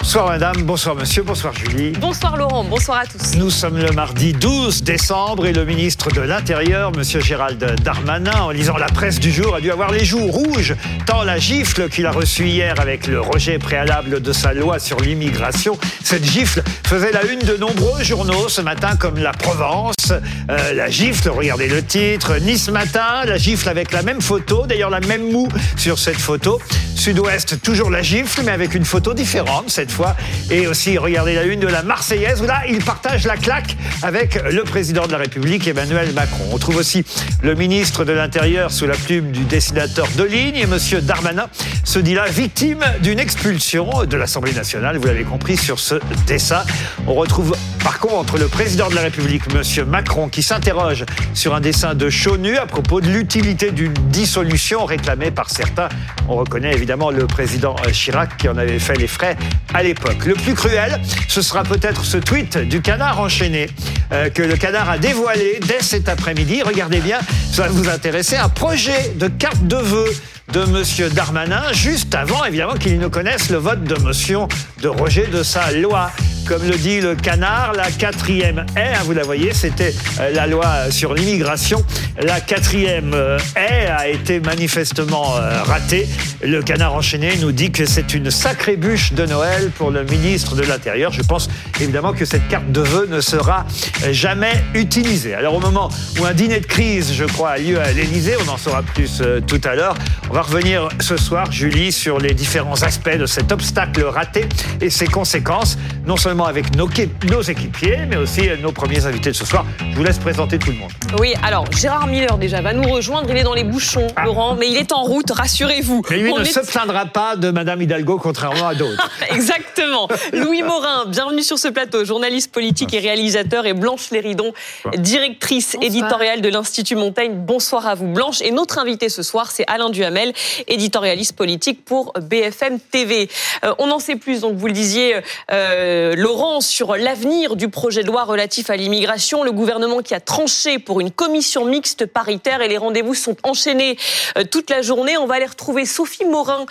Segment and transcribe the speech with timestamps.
[0.00, 1.92] Bonsoir madame, bonsoir monsieur, bonsoir Julie.
[1.92, 3.36] Bonsoir Laurent, bonsoir à tous.
[3.36, 8.50] Nous sommes le mardi 12 décembre et le ministre de l'Intérieur, monsieur Gérald Darmanin, en
[8.50, 10.74] lisant la presse du jour, a dû avoir les joues rouges,
[11.04, 14.98] tant la gifle qu'il a reçue hier avec le rejet préalable de sa loi sur
[15.00, 20.72] l'immigration, cette gifle faisait la une de nombreux journaux ce matin comme La Provence, euh,
[20.72, 25.00] la gifle, regardez le titre, Nice Matin, la gifle avec la même photo, d'ailleurs la
[25.00, 26.58] même moue sur cette photo,
[26.96, 30.16] Sud-Ouest, toujours la gifle mais avec une photo différente cette fois.
[30.50, 34.40] Et aussi, regardez la une de la Marseillaise, où là, il partage la claque avec
[34.50, 36.44] le président de la République, Emmanuel Macron.
[36.52, 37.04] On trouve aussi
[37.42, 41.48] le ministre de l'Intérieur sous la plume du dessinateur de ligne, monsieur Darmanin
[41.84, 45.96] se dit là victime d'une expulsion de l'Assemblée nationale, vous l'avez compris sur ce
[46.26, 46.62] dessin.
[47.06, 51.04] On retrouve par contre le président de la République, monsieur Macron, qui s'interroge
[51.34, 55.88] sur un dessin de Chonu à propos de l'utilité d'une dissolution réclamée par certains.
[56.28, 59.36] On reconnaît évidemment le président Chirac qui en avait fait les frais
[59.74, 60.24] à l'époque.
[60.24, 63.68] Le plus cruel, ce sera peut-être ce tweet du canard enchaîné
[64.12, 66.62] euh, que le canard a dévoilé dès cet après-midi.
[66.62, 67.18] Regardez bien,
[67.52, 70.12] ça va vous intéresser, un projet de carte de vœux
[70.52, 71.08] de M.
[71.10, 74.48] Darmanin, juste avant, évidemment, qu'il ne connaisse le vote de motion
[74.82, 76.10] de rejet de sa loi.
[76.46, 80.48] Comme le dit le canard, la quatrième haie, hein, vous la voyez, c'était euh, la
[80.48, 81.84] loi sur l'immigration.
[82.20, 86.08] La quatrième euh, haie a été manifestement euh, ratée.
[86.42, 90.56] Le canard enchaîné nous dit que c'est une sacrée bûche de Noël pour le ministre
[90.56, 91.12] de l'Intérieur.
[91.12, 91.48] Je pense
[91.80, 93.66] évidemment que cette carte de vœux ne sera
[94.10, 95.34] jamais utilisée.
[95.34, 98.50] Alors au moment où un dîner de crise, je crois, a lieu à l'Élysée, on
[98.50, 99.94] en saura plus tout à l'heure,
[100.42, 104.46] revenir ce soir, Julie, sur les différents aspects de cet obstacle raté
[104.80, 106.88] et ses conséquences, non seulement avec nos,
[107.30, 109.64] nos, équipiers, mais aussi nos premiers invités de ce soir.
[109.90, 110.90] Je vous laisse présenter tout le monde.
[111.18, 113.30] Oui, alors Gérard Miller déjà va nous rejoindre.
[113.30, 114.24] Il est dans les bouchons, ah.
[114.24, 116.02] Laurent, mais il est en route, rassurez-vous.
[116.10, 119.10] Mais lui ne se plaindra pas de Madame Hidalgo, contrairement à d'autres.
[119.30, 120.08] Exactement.
[120.32, 124.52] Louis Morin, bienvenue sur ce plateau, journaliste politique et réalisateur, et Blanche Léridon,
[124.96, 127.32] directrice éditoriale de l'Institut Montaigne.
[127.34, 128.40] Bonsoir à vous, Blanche.
[128.42, 130.29] Et notre invité ce soir, c'est Alain Duhamel,
[130.66, 133.28] éditorialiste politique pour BFM TV.
[133.64, 135.16] Euh, on en sait plus, donc vous le disiez,
[135.50, 139.42] euh, Laurent, sur l'avenir du projet de loi relatif à l'immigration.
[139.42, 143.96] Le gouvernement qui a tranché pour une commission mixte paritaire et les rendez-vous sont enchaînés
[144.38, 145.16] euh, toute la journée.
[145.18, 146.66] On va aller retrouver Sophie Morin.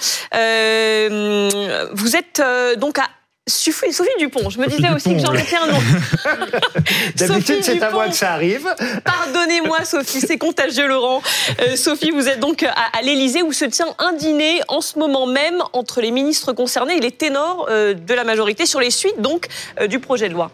[1.92, 2.42] Vous êtes
[2.78, 3.08] donc à
[3.50, 5.80] Sophie Dupont, je me disais aussi que j'en étais un nom.
[7.16, 8.68] D'habitude, c'est à moi que ça arrive.
[9.04, 11.22] Pardonnez-moi, Sophie, c'est contagieux, Laurent.
[11.76, 15.62] Sophie, vous êtes donc à, l'Élysée où se tient un dîner en ce moment même
[15.74, 19.48] entre les ministres concernés et les ténors de la majorité sur les suites donc
[19.90, 20.52] du projet de loi.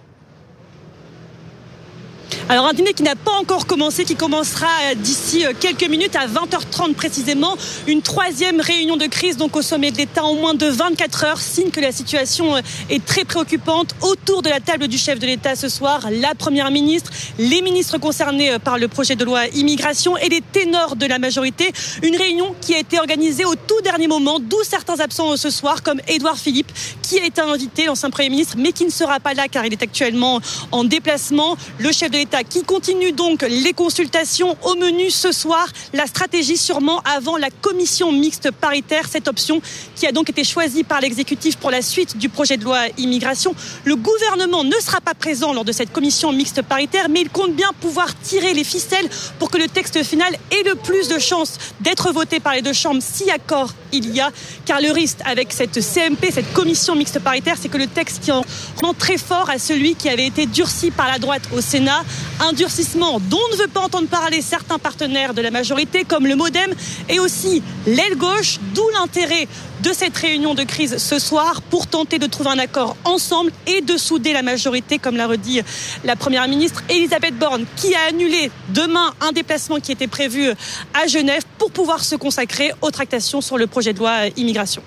[2.50, 6.16] Alors un dîner qui n'a pas encore commencé, qui commencera euh, d'ici euh, quelques minutes
[6.16, 7.56] à 20h30 précisément.
[7.88, 11.42] Une troisième réunion de crise donc au sommet de l'État en moins de 24 heures,
[11.42, 13.96] signe que la situation euh, est très préoccupante.
[14.02, 17.98] Autour de la table du chef de l'État ce soir, la Première ministre, les ministres
[17.98, 21.72] concernés par le projet de loi immigration et les ténors de la majorité.
[22.04, 25.82] Une réunion qui a été organisée au tout dernier moment, d'où certains absents ce soir,
[25.82, 26.72] comme Édouard Philippe,
[27.02, 29.74] qui a été invité, l'ancien Premier ministre, mais qui ne sera pas là car il
[29.74, 30.40] est actuellement
[30.72, 31.58] en déplacement.
[31.80, 32.18] Le chef de
[32.50, 35.68] qui continue donc les consultations au menu ce soir.
[35.94, 39.62] La stratégie sûrement avant la commission mixte paritaire, cette option
[39.96, 43.56] qui a donc été choisie par l'exécutif pour la suite du projet de loi immigration.
[43.84, 47.54] Le gouvernement ne sera pas présent lors de cette commission mixte paritaire, mais il compte
[47.54, 49.10] bien pouvoir tirer les ficelles
[49.40, 52.74] pour que le texte final ait le plus de chances d'être voté par les deux
[52.74, 54.32] chambres si accord il y a.
[54.66, 58.32] Car le risque avec cette CMP, cette commission mixte paritaire, c'est que le texte qui
[58.32, 58.44] en
[58.82, 62.04] rend très fort à celui qui avait été durci par la droite au Sénat
[62.40, 66.36] un durcissement dont ne veut pas entendre parler certains partenaires de la majorité, comme le
[66.36, 66.74] Modem
[67.10, 69.48] et aussi l'aile gauche, d'où l'intérêt
[69.82, 73.82] de cette réunion de crise ce soir pour tenter de trouver un accord ensemble et
[73.82, 75.62] de souder la majorité, comme l'a redit
[76.04, 80.50] la Première ministre Elisabeth Borne, qui a annulé demain un déplacement qui était prévu
[80.94, 84.82] à Genève pouvoir se consacrer aux tractations sur le projet de loi immigration.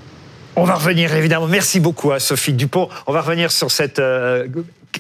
[0.57, 1.47] On va revenir évidemment.
[1.47, 2.89] Merci beaucoup à Sophie Dupont.
[3.07, 4.47] On va revenir sur cette euh,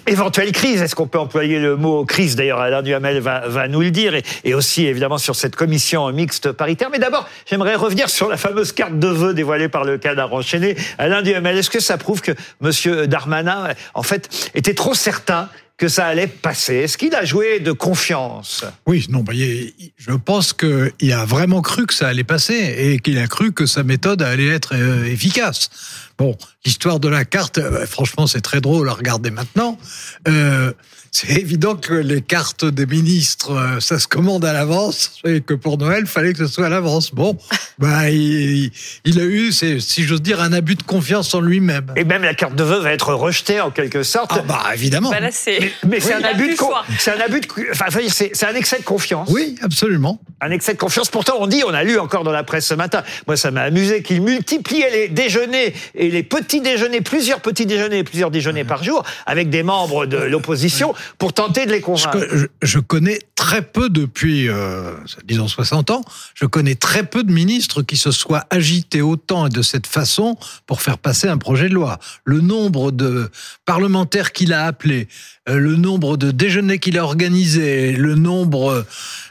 [0.07, 0.83] éventuelle crise.
[0.83, 4.15] Est-ce qu'on peut employer le mot crise D'ailleurs, Alain Duhamel va, va nous le dire.
[4.45, 6.91] Et, aussi, évidemment, sur cette commission mixte paritaire.
[6.91, 10.77] Mais d'abord, j'aimerais revenir sur la fameuse carte de vœux dévoilée par le cadre enchaîné.
[10.99, 12.33] Alain Duhamel, est-ce que ça prouve que
[12.63, 13.07] M.
[13.07, 15.49] Darmanin, en fait, était trop certain
[15.79, 18.65] que ça allait passer Est-ce qu'il a joué de confiance?
[18.87, 23.19] Oui, non, bah, je pense qu'il a vraiment cru que ça allait passer et qu'il
[23.19, 25.71] a cru que sa méthode allait être euh, efficace.
[26.19, 29.79] Bon, l'histoire de la carte, euh, franchement, c'est très drôle à regarder maintenant.
[30.27, 30.73] Euh,
[31.11, 35.55] c'est évident que les cartes des ministres, euh, ça se commande à l'avance, et que
[35.55, 37.15] pour Noël, fallait que ce soit à l'avance.
[37.15, 37.37] Bon,
[37.79, 38.71] bah, il,
[39.19, 41.93] a eu, si j'ose dire, un abus de confiance en lui-même.
[41.97, 44.31] Et même la carte de vœux va être rejetée en quelque sorte.
[44.35, 45.11] Ah bah évidemment.
[45.11, 46.57] Bah mais, c'est un, abus de
[46.99, 49.29] c'est un abus de, enfin, c'est un excès de confiance.
[49.33, 50.21] Oui, absolument.
[50.41, 51.09] Un excès de confiance.
[51.09, 53.03] Pourtant, on dit, on a lu encore dans la presse ce matin.
[53.27, 58.05] Moi, ça m'a amusé qu'il multipliait les déjeuners et les petits déjeuners, plusieurs petits déjeuners,
[58.05, 62.19] plusieurs déjeuners par jour, avec des membres de l'opposition pour tenter de les convaincre.
[62.63, 64.93] Je, connais très peu depuis, euh,
[65.25, 66.03] disons 60 ans,
[66.35, 70.37] je connais très peu de ministres qui se soient agités autant et de cette façon
[70.67, 71.99] pour faire passer un projet de loi.
[72.25, 73.31] Le nombre de
[73.65, 75.09] parlementaires qu'il a appelés,
[75.49, 78.87] euh, le nombre de déjeuners qu'il a organisés, le nombre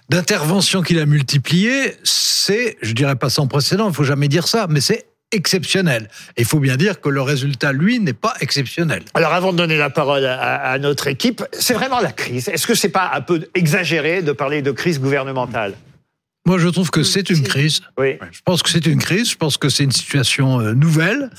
[0.09, 4.67] d'interventions qu'il a multipliées, c'est, je dirais pas sans précédent, il faut jamais dire ça,
[4.69, 6.07] mais c'est exceptionnel.
[6.37, 9.03] Il faut bien dire que le résultat, lui, n'est pas exceptionnel.
[9.13, 12.47] Alors, avant de donner la parole à, notre équipe, c'est vraiment la crise.
[12.47, 15.73] Est-ce que c'est pas un peu exagéré de parler de crise gouvernementale?
[16.45, 17.81] Moi, je trouve que c'est une crise.
[17.97, 18.17] Oui.
[18.31, 19.29] Je pense que c'est une crise.
[19.31, 21.29] Je pense que c'est une situation euh, nouvelle.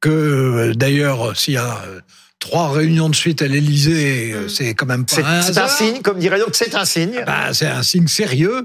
[0.00, 2.00] Que euh, d'ailleurs, s'il y a euh,
[2.40, 6.18] trois réunions de suite à l'Élysée, c'est quand même pas un C'est un signe, comme
[6.18, 7.22] dirait l'autre, c'est un signe.
[7.24, 8.64] Bah, c'est un signe sérieux.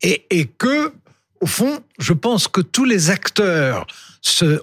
[0.00, 0.92] Et, et que,
[1.40, 3.86] au fond, je pense que tous les acteurs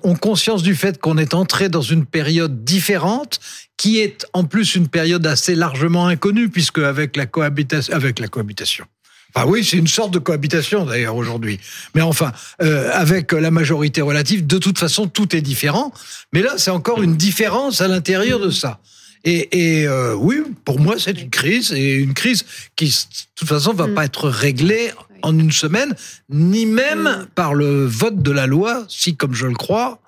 [0.03, 3.39] ont conscience du fait qu'on est entré dans une période différente,
[3.77, 8.27] qui est en plus une période assez largement inconnue, puisque avec la cohabitation, avec la
[8.27, 8.85] cohabitation.
[9.33, 11.59] Enfin oui, c'est une sorte de cohabitation d'ailleurs aujourd'hui.
[11.93, 15.93] Mais enfin, euh, avec la majorité relative, de toute façon, tout est différent.
[16.33, 18.79] Mais là, c'est encore une différence à l'intérieur de ça.
[19.25, 22.45] Et, et euh, oui, pour moi, c'est une crise, et une crise
[22.75, 22.93] qui, de
[23.35, 23.93] toute façon, va mm.
[23.93, 25.95] pas être réglée en une semaine,
[26.29, 27.27] ni même mm.
[27.35, 29.99] par le vote de la loi, si, comme je le crois,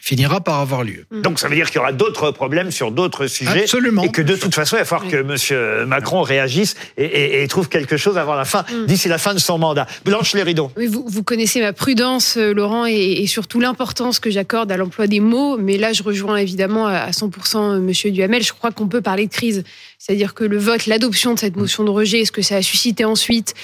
[0.00, 1.06] finira par avoir lieu.
[1.10, 1.22] Mm.
[1.22, 3.62] Donc ça veut dire qu'il y aura d'autres problèmes sur d'autres sujets.
[3.62, 4.02] Absolument.
[4.02, 5.86] Et que de toute façon, il va falloir que M.
[5.86, 8.86] Macron réagisse et, trouve quelque chose avant la fin, mm.
[8.86, 9.86] d'ici la fin de son mandat.
[10.04, 10.70] Blanche Léridon.
[10.76, 15.06] Oui, vous, vous connaissez ma prudence, euh, Laurent, et, surtout l'importance que j'accorde à l'emploi
[15.06, 15.56] des mots.
[15.58, 18.12] Mais là, je rejoins évidemment à 100% M.
[18.12, 18.42] Duhamel.
[18.42, 19.64] Je crois qu'on peut parler de crise.
[19.98, 23.04] C'est-à-dire que le vote, l'adoption de cette motion de rejet, ce que ça a suscité
[23.04, 23.54] ensuite,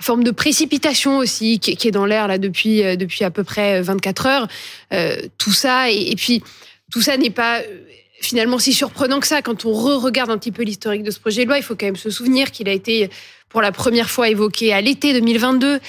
[0.00, 3.80] forme de précipitation aussi qui, est dans l'air là depuis euh, depuis à peu près
[3.82, 4.48] 24 heures.
[4.92, 6.42] Euh, tout ça et, puis
[6.90, 7.64] tout ça n'est pas euh,
[8.20, 11.44] finalement si surprenant que ça quand on re-regarde un petit peu l'historique de ce projet
[11.44, 11.58] de loi.
[11.58, 13.10] Il faut quand même se souvenir qu'il a été
[13.48, 15.80] pour la première fois évoqué à l'été 2022,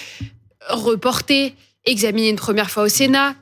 [0.70, 1.54] reporté,
[1.86, 3.36] examiné une première fois au Sénat,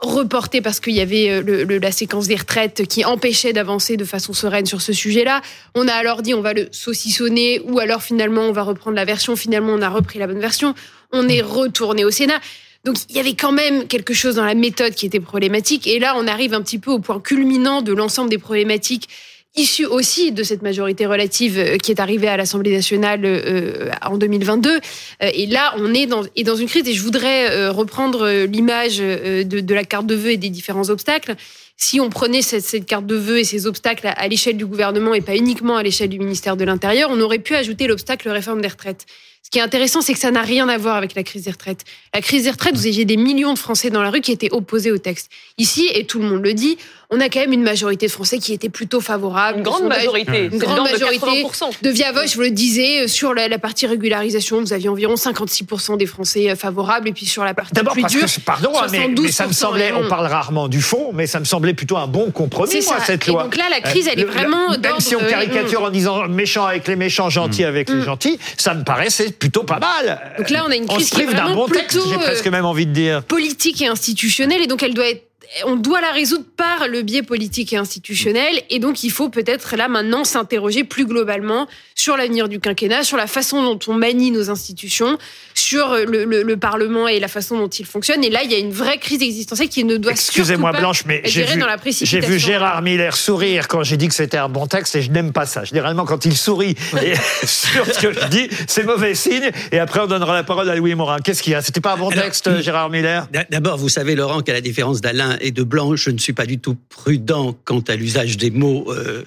[0.00, 4.32] reporté parce qu'il y avait euh, la séquence des retraites qui empêchait d'avancer de façon
[4.32, 5.40] sereine sur ce sujet-là.
[5.74, 9.04] On a alors dit on va le saucissonner ou alors finalement on va reprendre la
[9.04, 9.36] version.
[9.36, 10.74] Finalement on a repris la bonne version.
[11.12, 12.40] On est retourné au Sénat.
[12.84, 15.86] Donc il y avait quand même quelque chose dans la méthode qui était problématique.
[15.86, 19.08] Et là on arrive un petit peu au point culminant de l'ensemble des problématiques
[19.56, 24.18] issu aussi de cette majorité relative euh, qui est arrivée à l'Assemblée nationale euh, en
[24.18, 24.70] 2022.
[24.70, 24.78] Euh,
[25.20, 26.88] et là, on est dans, dans une crise.
[26.88, 31.34] Et je voudrais reprendre l'image de, de, la carte de vœux et des différents obstacles.
[31.76, 35.14] Si on prenait cette, cette carte de vœux et ces obstacles à, l'échelle du gouvernement
[35.14, 38.60] et pas uniquement à l'échelle du ministère de l'Intérieur, on aurait pu ajouter l'obstacle réforme
[38.60, 39.06] des retraites.
[39.44, 41.50] Ce qui est intéressant, c'est que ça n'a rien à voir avec la crise des
[41.50, 41.84] retraites.
[42.14, 44.50] La crise des retraites, vous aviez des millions de Français dans la rue qui étaient
[44.50, 45.30] opposés au texte.
[45.58, 46.78] Ici, et tout le monde le dit,
[47.10, 49.58] on a quand même une majorité de Français qui étaient plutôt favorables.
[49.58, 50.46] Une grande majorité.
[50.50, 51.44] Une grande majorité.
[51.82, 55.14] De, Via Voix, je vous le disais, euh, sur la, partie régularisation, vous aviez environ
[55.14, 57.08] 56% des Français euh, favorables.
[57.08, 59.92] Et puis sur la partie plus parce dure, que, pardon, hein, mais, ça me semblait,
[59.92, 63.26] on parle rarement du fond, mais ça me semblait plutôt un bon compromis, moi, cette
[63.26, 63.44] loi.
[63.44, 64.70] Donc là, la crise, elle est euh, vraiment.
[64.70, 67.66] même si on caricature en disant méchant avec les méchants, gentil mm.
[67.66, 68.04] avec les mm.
[68.04, 70.34] gentils, ça me paraissait plutôt pas mal.
[70.38, 72.86] Donc là, on a une crise qui est vraiment bon texte, j'ai presque même envie
[72.86, 73.22] de dire.
[73.24, 75.24] Politique et institutionnelle, et donc elle doit être
[75.64, 78.62] on doit la résoudre par le biais politique et institutionnel.
[78.70, 83.16] Et donc, il faut peut-être là maintenant s'interroger plus globalement sur l'avenir du quinquennat, sur
[83.16, 85.18] la façon dont on manie nos institutions,
[85.54, 88.22] sur le, Parlement et la façon dont il fonctionne.
[88.24, 91.20] Et là, il y a une vraie crise existentielle qui ne doit Excusez-moi Blanche, mais
[91.24, 91.60] j'ai vu,
[92.02, 95.10] j'ai vu Gérard Miller sourire quand j'ai dit que c'était un bon texte et je
[95.10, 95.64] n'aime pas ça.
[95.64, 96.76] Généralement, quand il sourit
[97.44, 99.50] sur ce que je dis, c'est mauvais signe.
[99.72, 101.18] Et après, on donnera la parole à Louis Morin.
[101.18, 101.62] Qu'est-ce qu'il y a?
[101.62, 103.26] C'était pas un bon texte, Gérard Miller?
[103.50, 106.46] D'abord, vous savez, Laurent, qu'à la différence d'Alain et de Blanche, je ne suis pas
[106.46, 109.22] du tout prudent quant à l'usage des mots euh,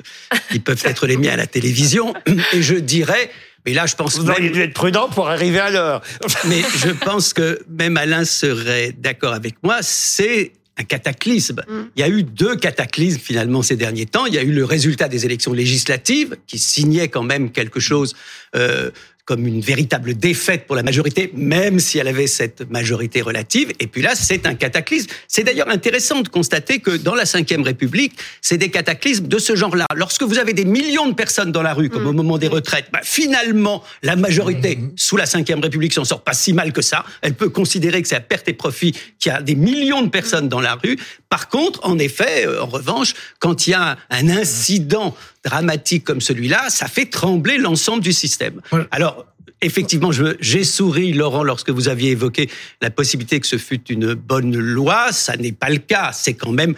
[0.52, 2.14] qui peuvent être les miens à la télévision.
[2.54, 3.30] Et je dirais,
[3.66, 4.18] mais là, je pense.
[4.18, 6.02] Vous auriez dû être prudent pour arriver à l'heure.
[6.48, 9.78] mais je pense que même Alain serait d'accord avec moi.
[9.82, 11.62] C'est un cataclysme.
[11.68, 11.82] Mm.
[11.96, 14.26] Il y a eu deux cataclysmes finalement ces derniers temps.
[14.26, 18.16] Il y a eu le résultat des élections législatives qui signait quand même quelque chose
[18.56, 18.90] euh,
[19.28, 23.74] comme une véritable défaite pour la majorité, même si elle avait cette majorité relative.
[23.82, 25.10] Et puis là, c'est un cataclysme.
[25.28, 29.58] C'est d'ailleurs intéressant de constater que dans la Ve République, c'est des cataclysmes de ce
[29.58, 29.86] genre-là.
[29.96, 32.86] Lorsque vous avez des millions de personnes dans la rue, comme au moment des retraites,
[32.94, 37.04] bah, finalement, la majorité sous la Ve République s'en sort pas si mal que ça.
[37.22, 40.10] Elle peut considérer que c'est à perte et profit qu'il y a des millions de
[40.10, 40.98] personnes dans la rue.
[41.30, 46.22] Par contre, en effet, euh, en revanche, quand il y a un incident dramatique comme
[46.22, 48.62] celui-là, ça fait trembler l'ensemble du système.
[48.72, 48.88] Voilà.
[48.92, 49.26] Alors,
[49.62, 52.50] effectivement, j'ai souri, Laurent, lorsque vous aviez évoqué
[52.82, 55.12] la possibilité que ce fût une bonne loi.
[55.12, 56.12] Ça n'est pas le cas.
[56.14, 56.76] C'est quand même,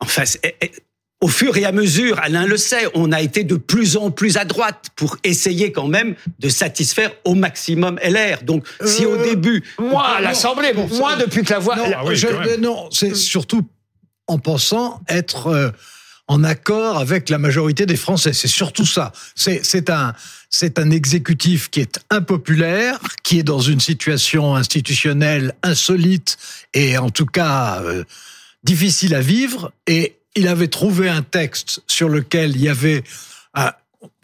[0.00, 0.70] enfin, eh, eh,
[1.20, 4.36] au fur et à mesure, Alain le sait, on a été de plus en plus
[4.36, 8.42] à droite pour essayer quand même de satisfaire au maximum LR.
[8.42, 11.76] Donc, si au Euh, début, Moi, à l'Assemblée, bon, moi, depuis que la voix...
[11.76, 12.60] Non, la- je- quand même.
[12.60, 13.62] non, c'est surtout
[14.26, 15.70] en pensant être euh,
[16.26, 18.32] en accord avec la majorité des Français.
[18.32, 19.12] C'est surtout ça.
[19.34, 20.14] C'est un
[20.56, 26.38] c'est un exécutif qui est impopulaire, qui est dans une situation institutionnelle insolite
[26.74, 28.04] et en tout cas euh,
[28.62, 29.72] difficile à vivre.
[29.88, 33.02] Et il avait trouvé un texte sur lequel il y avait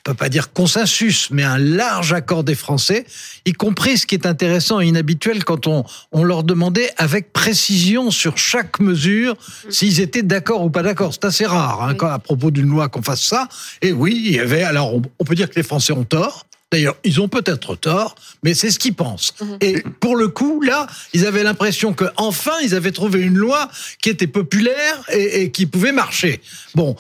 [0.01, 3.05] on peut pas dire consensus, mais un large accord des Français,
[3.45, 8.11] y compris ce qui est intéressant et inhabituel quand on, on leur demandait avec précision
[8.11, 9.37] sur chaque mesure
[9.69, 11.13] s'ils étaient d'accord ou pas d'accord.
[11.13, 13.49] C'est assez rare hein, quand, à propos d'une loi qu'on fasse ça.
[13.83, 14.63] Et oui, il y avait.
[14.63, 16.47] Alors, on, on peut dire que les Français ont tort.
[16.73, 18.15] D'ailleurs, ils ont peut-être tort,
[18.45, 19.35] mais c'est ce qu'ils pensent.
[19.61, 23.69] Et pour le coup, là, ils avaient l'impression que enfin, ils avaient trouvé une loi
[24.01, 26.41] qui était populaire et, et qui pouvait marcher.
[26.77, 26.95] Bon,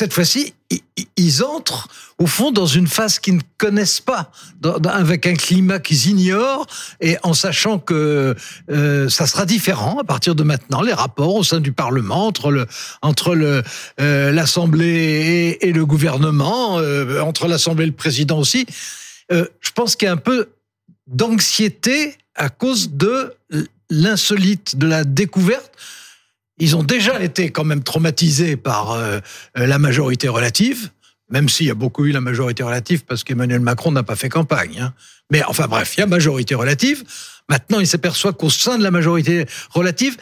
[0.00, 0.54] cette fois-ci,
[1.18, 4.32] ils entrent au fond dans une phase qu'ils ne connaissent pas,
[4.88, 6.66] avec un climat qu'ils ignorent,
[7.02, 8.34] et en sachant que
[8.70, 12.50] euh, ça sera différent à partir de maintenant, les rapports au sein du Parlement entre
[12.50, 12.66] le
[13.02, 13.62] entre le
[14.00, 18.64] euh, l'Assemblée et, le gouvernement, euh, entre l'Assemblée et le président aussi.
[19.30, 20.48] Je pense qu'il y a un peu
[21.08, 23.34] d'anxiété à cause de
[23.90, 25.72] l'insolite, de la découverte.
[26.60, 29.18] Ils ont déjà été quand même traumatisés par euh,
[29.56, 30.90] la majorité relative,
[31.30, 34.28] même s'il y a beaucoup eu la majorité relative parce qu'Emmanuel Macron n'a pas fait
[34.28, 34.78] campagne.
[34.80, 34.92] hein.
[35.30, 37.04] Mais enfin bref, il y a majorité relative.
[37.48, 40.16] Maintenant, il s'aperçoit qu'au sein de la majorité relative,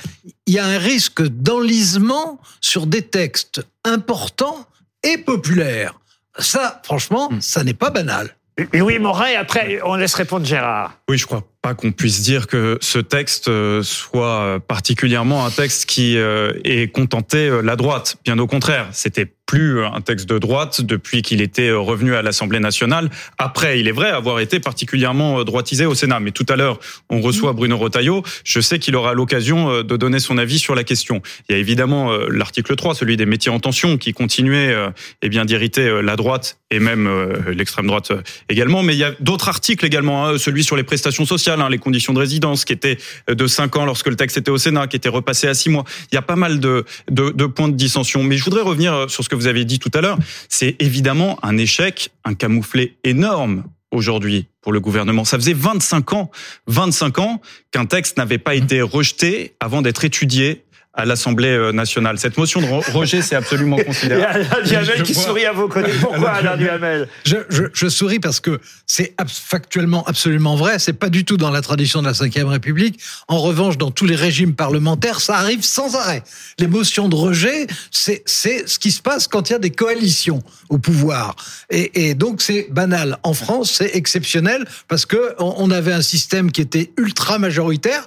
[0.47, 4.67] il y a un risque d'enlisement sur des textes importants
[5.03, 5.99] et populaires.
[6.39, 8.35] Ça, franchement, ça n'est pas banal.
[8.73, 10.99] Louis Morin, et après, on laisse répondre Gérard.
[11.09, 15.87] Oui, je crois qu'on puisse dire que ce texte euh, soit euh, particulièrement un texte
[15.87, 18.17] qui euh, ait contenté la droite.
[18.25, 22.61] Bien au contraire, c'était plus un texte de droite depuis qu'il était revenu à l'Assemblée
[22.61, 23.09] nationale.
[23.39, 26.21] Après, il est vrai avoir été particulièrement droitisé au Sénat.
[26.21, 28.23] Mais tout à l'heure, on reçoit Bruno Retailleau.
[28.45, 31.23] Je sais qu'il aura l'occasion de donner son avis sur la question.
[31.49, 34.77] Il y a évidemment l'article 3, celui des métiers en tension, qui continuait
[35.23, 37.09] eh bien d'irriter la droite et même
[37.49, 38.13] l'extrême droite
[38.51, 38.83] également.
[38.83, 41.79] Mais il y a d'autres articles également, hein, celui sur les prestations sociales, hein, les
[41.79, 42.99] conditions de résidence, qui était
[43.29, 45.85] de 5 ans lorsque le texte était au Sénat, qui était repassé à 6 mois.
[46.13, 48.23] Il y a pas mal de, de, de points de dissension.
[48.23, 50.19] Mais je voudrais revenir euh, sur ce que vous avez dit tout à l'heure.
[50.49, 55.25] C'est évidemment un échec, un camouflet énorme aujourd'hui pour le gouvernement.
[55.25, 56.31] Ça faisait 25 ans,
[56.67, 60.65] 25 ans qu'un texte n'avait pas été rejeté avant d'être étudié
[60.99, 62.19] à l'Assemblée euh, nationale.
[62.19, 64.47] Cette motion de re- rejet, c'est absolument Il y considérable.
[64.51, 65.23] a Alain Duhamel qui vois.
[65.23, 65.93] sourit à vos côtés.
[66.01, 70.81] Pourquoi Alain Duhamel Je, je, je souris parce que c'est ab- factuellement absolument vrai.
[70.81, 72.99] C'est pas du tout dans la tradition de la Ve République.
[73.29, 76.25] En revanche, dans tous les régimes parlementaires, ça arrive sans arrêt.
[76.59, 79.71] Les motions de rejet, c'est c'est ce qui se passe quand il y a des
[79.71, 81.37] coalitions au pouvoir.
[81.71, 83.19] Et, et donc c'est banal.
[83.23, 88.05] En France, c'est exceptionnel parce que on avait un système qui était ultra majoritaire.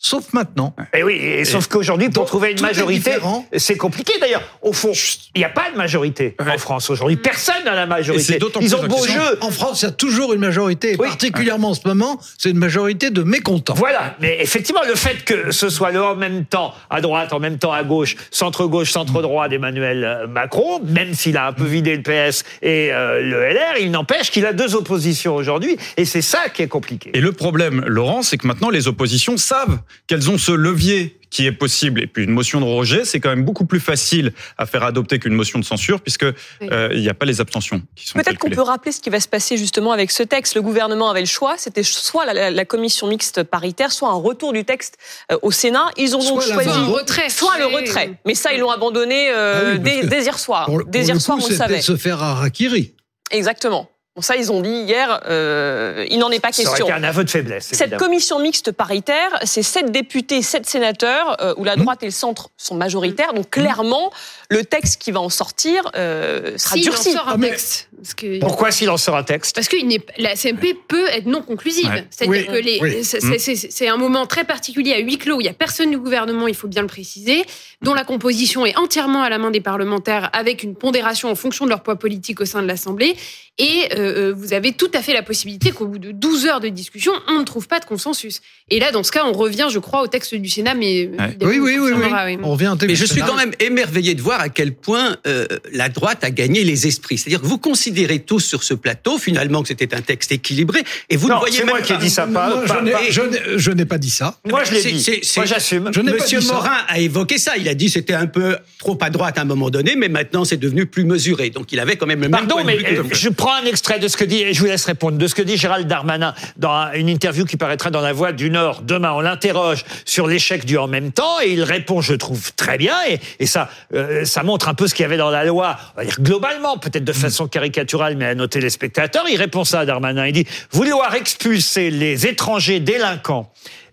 [0.00, 0.76] Sauf maintenant.
[0.94, 3.44] Et oui, et sauf qu'aujourd'hui, pour trouver une majorité, différent.
[3.56, 4.42] c'est compliqué d'ailleurs.
[4.62, 4.92] Au fond,
[5.34, 6.56] il n'y a pas de majorité en.
[6.56, 7.16] France aujourd'hui.
[7.16, 8.24] Personne n'a la majorité.
[8.24, 9.38] c'est d'autant Ils plus ont beau jeu.
[9.40, 11.08] En France, il y a toujours une majorité, et Oui.
[11.08, 13.74] particulièrement en ce moment, c'est une majorité de mécontents.
[13.74, 17.40] Voilà, mais effectivement, le fait que ce soit le en même temps à droite, en
[17.40, 21.96] même temps à gauche, centre-gauche, centre-droit d'Emmanuel euh, Macron, même s'il a un peu vidé
[21.96, 26.22] le PS et euh, le LR, il n'empêche qu'il a deux oppositions aujourd'hui, et c'est
[26.22, 27.10] ça qui est compliqué.
[27.14, 31.44] Et le problème, Laurent, c'est que maintenant les oppositions savent qu'elles ont ce levier qui
[31.46, 32.00] est possible.
[32.02, 35.18] Et puis une motion de rejet, c'est quand même beaucoup plus facile à faire adopter
[35.18, 38.38] qu'une motion de censure, puisque euh, il n'y a pas les abstentions qui sont Peut-être
[38.38, 40.54] qu'on peut rappeler ce qui va se passer justement avec ce texte.
[40.54, 44.14] Le gouvernement avait le choix, c'était soit la, la- la commission mixte paritaire, soit un
[44.14, 44.96] retour du texte
[45.30, 45.90] euh, au Sénat.
[45.98, 47.28] Ils ont donc Soit choisi Soit un retrait.
[47.28, 48.18] soit le retrait.
[48.24, 50.64] Mais ça, ils l'ont abandonné euh, Ah oui, dès, hier soir.
[50.64, 51.76] Pour, dès pour hier le soir, coup, on le c'était savait.
[51.78, 52.94] de se faire harakiri.
[53.30, 53.90] Exactement.
[54.20, 56.86] Ça, ils ont dit hier, euh, il n'en est pas Ça question.
[56.86, 57.66] été un aveu de faiblesse.
[57.66, 57.98] Cette évidemment.
[58.04, 61.82] commission mixte paritaire, c'est sept députés, sept sénateurs, euh, où la Mmh.
[61.82, 63.32] droite et le centre sont majoritaires.
[63.34, 64.10] Donc clairement,
[64.50, 67.12] le texte qui va en sortir euh, sera Si, il en durci.
[67.12, 67.88] sort un Ah, texte.
[68.00, 69.76] Parce que, Pourquoi s'il en sort un texte parce que
[70.18, 71.88] la CMP peut être non conclusive.
[71.88, 72.06] Ouais.
[72.10, 73.04] C'est-à-dire Oui, que les, oui.
[73.04, 76.46] c'est- un moment très particulier à huis clos où il n'y a personne du gouvernement,
[76.46, 77.44] il faut bien le préciser,
[77.82, 81.64] dont la composition est entièrement à la main des parlementaires avec une pondération en fonction
[81.64, 83.16] de leur poids politique au sein de l'Assemblée.
[83.60, 86.60] Et euh, euh, vous avez tout à fait la possibilité qu'au bout de 12 heures
[86.60, 88.40] de discussion, on ne trouve pas de consensus.
[88.70, 91.36] Et là, dans ce cas, on revient, je crois, au texte du Sénat, mais Ouais.
[91.42, 91.92] Oui, oui, on oui, oui.
[91.94, 92.38] confirmera, oui.
[92.44, 95.16] On revient au texte Mais je suis quand même émerveillé de voir à quel point
[95.26, 97.18] euh, la droite a gagné les esprits.
[97.18, 101.16] C'est-à-dire que vous considérez tous sur ce plateau finalement que c'était un texte équilibré et
[101.16, 102.84] vous Non, ne voyez c'est même moi qui ai pas- dit ça, pas- pas- je
[102.84, 104.36] n'ai- pas- je n'ai- je n'ai pas dit ça.
[104.48, 105.02] Moi, je l'ai C'est- dit.
[105.02, 105.90] c'est- c'est- Moi, j'assume.
[105.92, 106.54] Je n'ai pas Monsieur ça.
[106.54, 107.56] Morin a évoqué ça.
[107.56, 110.44] Il a dit c'était un peu trop à droite à un moment donné, mais maintenant
[110.44, 111.50] c'est devenu plus mesuré.
[111.50, 113.28] Donc il avait quand même le même Pardon, point de mais vue que euh, je
[113.28, 115.42] prends un extrait de ce que dit, et je vous laisse répondre, de ce que
[115.42, 119.12] dit Gérald Darmanin dans un- une interview qui paraîtra dans La Voix du Nord demain.
[119.12, 122.94] On l'interroge sur l'échec du en même temps, et il répond, je trouve, très bien,
[123.08, 125.76] et, et ça, euh, ça montre un peu ce qu'il y avait dans la loi,
[125.96, 129.24] on va dire globalement, peut-être de façon caricaturale, mais à nos téléspectateurs.
[129.30, 130.26] Il répond ça à Darmanin.
[130.26, 133.50] Il dit, vouloir expulser les étrangers délinquants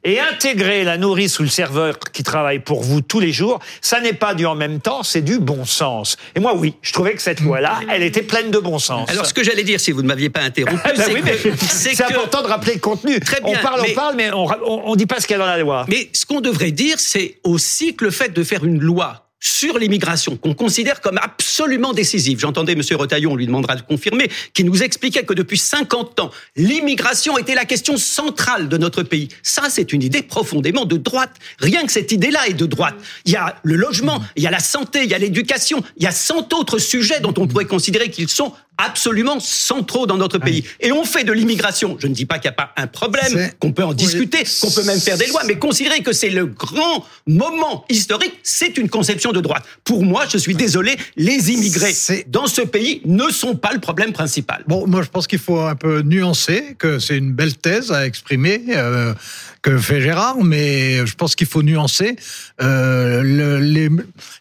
[0.08, 4.00] et intégrer la nourrice ou le serveur qui travaille pour vous tous les jours, ça
[4.01, 6.15] n'est pas du en même temps, c'est du bon sens.
[6.36, 9.10] Et moi, oui, je trouvais que cette loi-là, elle était pleine de bon sens.
[9.10, 11.22] Alors ce que j'allais dire, si vous ne m'aviez pas interrompu, Ah bah c'est oui,
[11.24, 13.20] que- important de rappeler le contenu.
[13.20, 15.39] Très bien, on parle, mais- on parle, mais on, on dit pas ce qu'il y
[15.39, 15.86] a dans la loi.
[15.88, 19.78] Mais ce qu'on devrait dire, c'est aussi que le fait de faire une loi sur
[19.78, 22.40] l'immigration, qu'on considère comme absolument décisive.
[22.40, 22.82] J'entendais M.
[22.94, 27.54] Retaillon, on lui demandera de confirmer, qui nous expliquait que depuis 50 ans, l'immigration était
[27.54, 29.30] la question centrale de notre pays.
[29.44, 31.32] Ça, c'est une idée profondément de droite.
[31.60, 32.96] Rien que cette idée-là est de droite.
[33.25, 36.04] Il y a le logement, il y a la santé, il y a l'éducation, il
[36.04, 40.38] y a 100 autres sujets dont on pourrait considérer qu'ils sont absolument centraux dans notre
[40.38, 40.63] pays.
[40.79, 43.50] Et on fait de l'immigration, je ne dis pas qu'il n'y a pas un problème,
[43.60, 43.96] qu'on peut en Oui.
[43.96, 48.34] discuter, qu'on peut même faire des lois, mais considérer que c'est le grand moment historique,
[48.44, 49.63] c'est une conception de droite.
[49.84, 51.94] Pour moi, je suis désolé, les immigrés
[52.27, 54.63] dans ce pays ne sont pas le problème principal.
[54.67, 58.05] Bon, moi, je pense qu'il faut un peu nuancer, que c'est une belle thèse à
[58.05, 59.13] exprimer euh,
[59.62, 62.15] que fait Gérard, mais je pense qu'il faut nuancer
[62.62, 63.89] euh, le- les,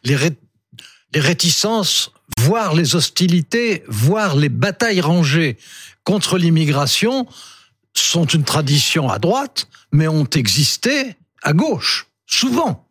[0.04, 0.30] les, ré-
[1.14, 5.56] les réticences, voire les hostilités, voire les batailles rangées
[6.04, 7.26] contre l'immigration
[7.94, 12.83] sont une tradition à droite, mais ont existé à gauche, souvent.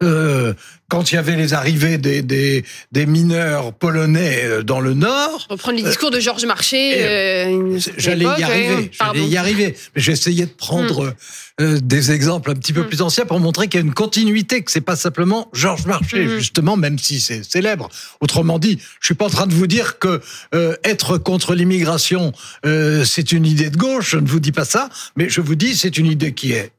[0.00, 0.54] Euh,
[0.88, 5.46] quand il y avait les arrivées des, des, des mineurs polonais euh, dans le Nord,
[5.50, 7.02] Reprendre les discours de Georges Marchais.
[7.04, 8.90] euh, certaine J'allais y arriver.
[8.96, 9.14] Pardon.
[9.18, 9.76] j'allais y arriver.
[9.96, 11.14] J'essayais de prendre
[11.60, 12.86] euh, des exemples un petit peu Mm.
[12.86, 16.24] plus anciens pour montrer qu'il y a une continuité, que c'est pas simplement Georges Marchais,
[16.26, 16.38] Mm.
[16.38, 17.88] justement, même si c'est célèbre.
[18.20, 20.20] Autrement dit, je suis pas en train de vous dire que
[20.54, 22.32] euh, être contre l'immigration,
[22.64, 24.10] euh, c'est une idée de gauche.
[24.12, 26.70] Je ne vous dis pas ça, mais je vous dis c'est une idée qui est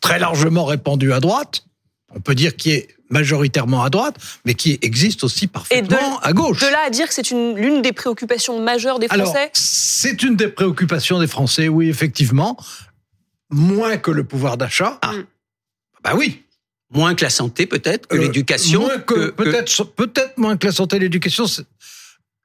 [0.00, 1.64] très largement répandue à droite.
[2.14, 6.60] On peut dire qui est majoritairement à droite, mais qui existe aussi parfaitement à gauche.
[6.60, 10.22] De là à dire que c'est une- l'une des préoccupations majeures des Alors, Français c'est
[10.22, 12.56] une des préoccupations des Français, oui, effectivement.
[13.50, 14.98] Moins que le pouvoir d'achat.
[15.02, 15.12] Ah.
[16.02, 16.42] Bah oui.
[16.90, 18.80] Moins que la santé, peut-être, que Euh, l'éducation.
[18.82, 21.44] Moins que, peut-être, peut-être moins que la santé et l'éducation.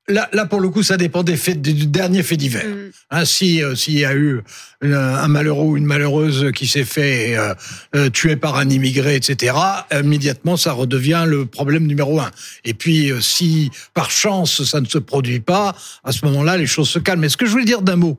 [0.09, 2.65] Là, là, pour le coup, ça dépend des faits, du dernier fait divers.
[2.65, 2.91] Mm.
[3.11, 4.41] Hein, si euh, s'il y a eu
[4.81, 7.53] une- un malheureux ou une malheureuse qui s'est fait euh,
[7.93, 9.53] euh, tuer par un immigré, etc.,
[9.91, 12.31] immédiatement, ça redevient le problème numéro un.
[12.63, 16.67] Et puis, euh, si par chance ça ne se produit pas, à ce moment-là, les
[16.67, 17.21] choses se calment.
[17.21, 18.17] Mais ce que je voulais dire d'un mot,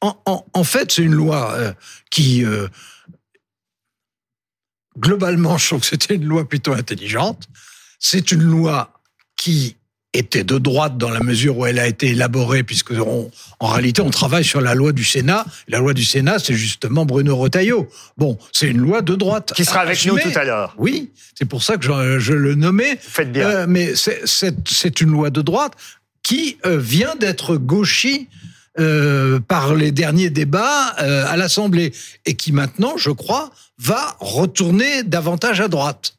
[0.00, 1.72] en, en, en fait, c'est une loi euh,
[2.10, 2.66] qui, euh,
[4.98, 7.46] globalement, je trouve que c'était une loi plutôt intelligente.
[7.98, 9.02] C'est une loi
[9.36, 9.76] qui
[10.18, 14.02] était de droite dans la mesure où elle a été élaborée, puisque on- en réalité
[14.02, 15.44] on travaille sur la loi du Sénat.
[15.68, 17.88] La loi du Sénat, c'est justement Bruno Retailleau.
[18.16, 19.52] Bon, c'est une loi de droite.
[19.54, 20.74] Qui sera avec nous tout à l'heure.
[20.78, 22.98] Oui, c'est pour ça que je, je le nommais.
[23.00, 23.48] Faites bien.
[23.48, 25.72] Euh, mais c'est- une loi de droite
[26.22, 28.28] qui euh, vient d'être gauchie
[28.78, 31.92] euh, par les derniers débats euh, à l'Assemblée
[32.26, 36.15] et qui maintenant, je crois, va retourner davantage à droite.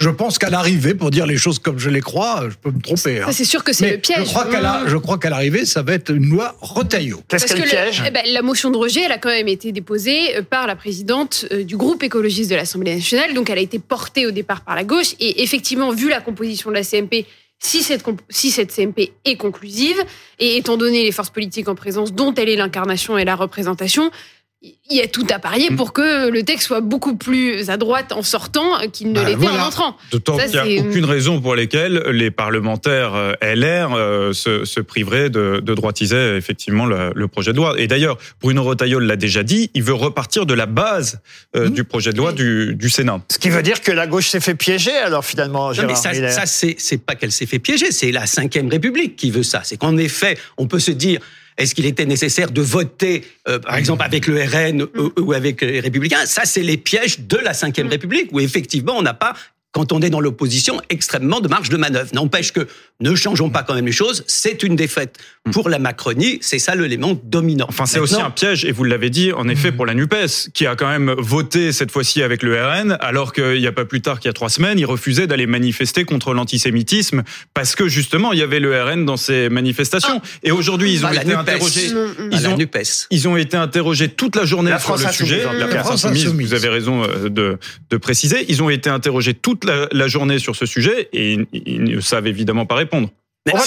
[0.00, 2.80] Je pense qu'à l'arrivée, pour dire les choses comme je les crois, je peux me
[2.80, 3.20] tromper.
[3.20, 3.26] hein.
[3.26, 4.18] Ça, c'est sûr que c'est le piège.
[4.20, 7.20] Je crois qu'à la- je crois qu'à l'arrivée, ça va être une loi Retailleau.
[7.26, 9.72] Qu'est-ce que le- piège eh ben, la motion de rejet, elle a quand même été
[9.72, 13.34] déposée euh, par la présidente euh, du groupe écologiste de l'Assemblée nationale.
[13.34, 15.14] Donc, elle a été portée au départ par la gauche.
[15.18, 17.26] Et effectivement, vu la composition de la CMP,
[17.58, 19.96] si cette, comp- si cette CMP est conclusive,
[20.38, 24.12] et étant donné les forces politiques en présence dont elle est l'incarnation et la représentation,
[24.60, 28.10] il y a tout à parier pour que le texte soit beaucoup plus à droite
[28.10, 29.62] en sortant qu'il ne Bah, l'était voilà.
[29.64, 29.96] en entrant.
[30.10, 34.80] D'autant qu'il n'y a aucune raison pour lesquelles les parlementaires euh, LR euh, se, se
[34.80, 37.74] priveraient de, de droitiser effectivement le, le projet de loi.
[37.78, 41.20] Et d'ailleurs, Bruno Retailleau l'a déjà dit, il veut repartir de la base
[41.54, 41.70] euh, Mmh.
[41.70, 43.20] du projet de loi du, du Sénat.
[43.30, 45.94] Ce qui veut dire que la gauche s'est fait piéger, alors finalement, Non, Gérard mais
[45.94, 49.42] ça, ça c'est c'est pas qu'elle s'est fait piéger, c'est la Cinquième République qui veut
[49.44, 49.60] ça.
[49.64, 51.20] C'est qu'en effet, on peut se dire.
[51.58, 55.60] Est-ce qu'il était nécessaire de voter, euh, par exemple, avec le RN ou, ou avec
[55.60, 56.24] les Républicains?
[56.24, 59.34] Ça, c'est les pièges de la Cinquième République, où effectivement, on n'a pas,
[59.72, 62.08] quand on est dans l'opposition, extrêmement de marge de manœuvre.
[62.14, 62.66] N'empêche que
[63.00, 64.24] ne changeons pas quand même les choses.
[64.26, 65.18] C'est une défaite
[65.52, 66.38] pour la Macronie.
[66.40, 67.66] C'est ça l'élément dominant.
[67.68, 70.66] Enfin, c'est aussi un piège, et vous l'avez dit, en effet, pour la NUPES, qui
[70.66, 74.00] a quand même voté cette fois-ci avec le RN, alors qu'il n'y a pas plus
[74.00, 77.22] tard qu'il y a trois semaines, il refusait d'aller manifester contre l'antisémitisme,
[77.54, 80.20] parce que justement, il y avait le RN dans ces manifestations.
[80.42, 81.40] Et aujourd'hui, ils ont Ah, la été NUPES.
[81.40, 81.90] interrogés.
[81.92, 83.06] À Ils la ont, NUPES.
[83.10, 85.44] ils ont été interrogés toute la journée La sur France le sujet.
[85.58, 85.84] La cas.
[85.84, 86.48] France Insoumise.
[86.48, 87.58] vous avez raison euh, de,
[87.90, 88.44] de préciser.
[88.48, 92.00] Ils ont été interrogés toute la, la journée sur ce sujet et ils, ils ne
[92.00, 93.10] savent évidemment pas répondre.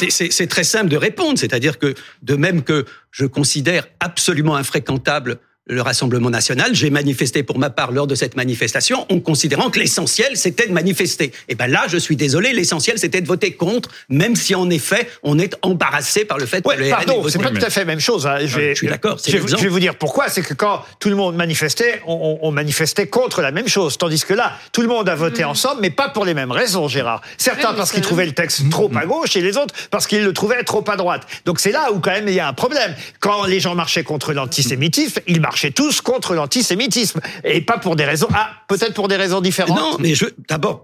[0.10, 5.82] C'est très simple de répondre, c'est-à-dire que de même que je considère absolument infréquentable le
[5.82, 10.36] Rassemblement national, j'ai manifesté pour ma part lors de cette manifestation en considérant que l'essentiel
[10.36, 11.32] c'était de manifester.
[11.50, 15.08] Et ben là, je suis désolé, l'essentiel c'était de voter contre, même si en effet
[15.22, 17.82] on est embarrassé par le fait Ouais, que le pardon, c'est pas tout à fait
[17.82, 18.26] la même chose.
[18.26, 18.40] hein.
[18.44, 20.30] Je, vais, je suis d'accord, c'est Je, je vais vous dire pourquoi.
[20.30, 23.98] C'est que quand tout le monde manifestait, on, manifestait contre la même chose.
[24.00, 26.88] Tandis que là, tout le monde a voté ensemble, mais pas pour les mêmes raisons,
[26.88, 27.22] Gérard.
[27.38, 30.34] Certains parce qu'ils trouvaient le texte trop à gauche et les autres parce qu'ils le
[30.34, 31.22] trouvaient trop à droite.
[31.46, 32.96] Donc c'est là où quand même il y a un problème.
[33.20, 37.20] Quand les gens marchaient contre l'antisémitisme, ils marchaient tous contre l'antisémitisme.
[37.44, 38.28] Et pas pour des raisons...
[38.34, 39.78] Ah, peut-être pour des raisons différentes.
[39.78, 40.82] Non, mais je d'abord,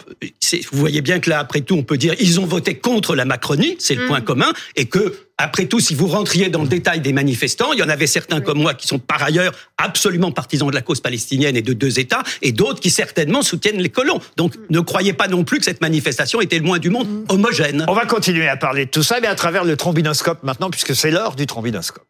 [0.72, 3.26] vous voyez bien que là, après tout, on peut dire ils ont voté contre la
[3.26, 4.08] Macronie, c'est le Mm.
[4.08, 7.80] point commun, et que après tout, si vous rentriez dans le détail des manifestants, il
[7.80, 11.00] y en avait certains comme moi qui sont par ailleurs absolument partisans de la cause
[11.00, 14.20] palestinienne et de deux États, et d'autres qui certainement soutiennent les colons.
[14.36, 17.86] Donc, ne croyez pas non plus que cette manifestation était le moins du monde homogène.
[17.88, 20.96] On va continuer à parler de tout ça, mais à travers le trombinoscope maintenant, puisque
[20.96, 22.04] c'est l'heure du trombinoscope.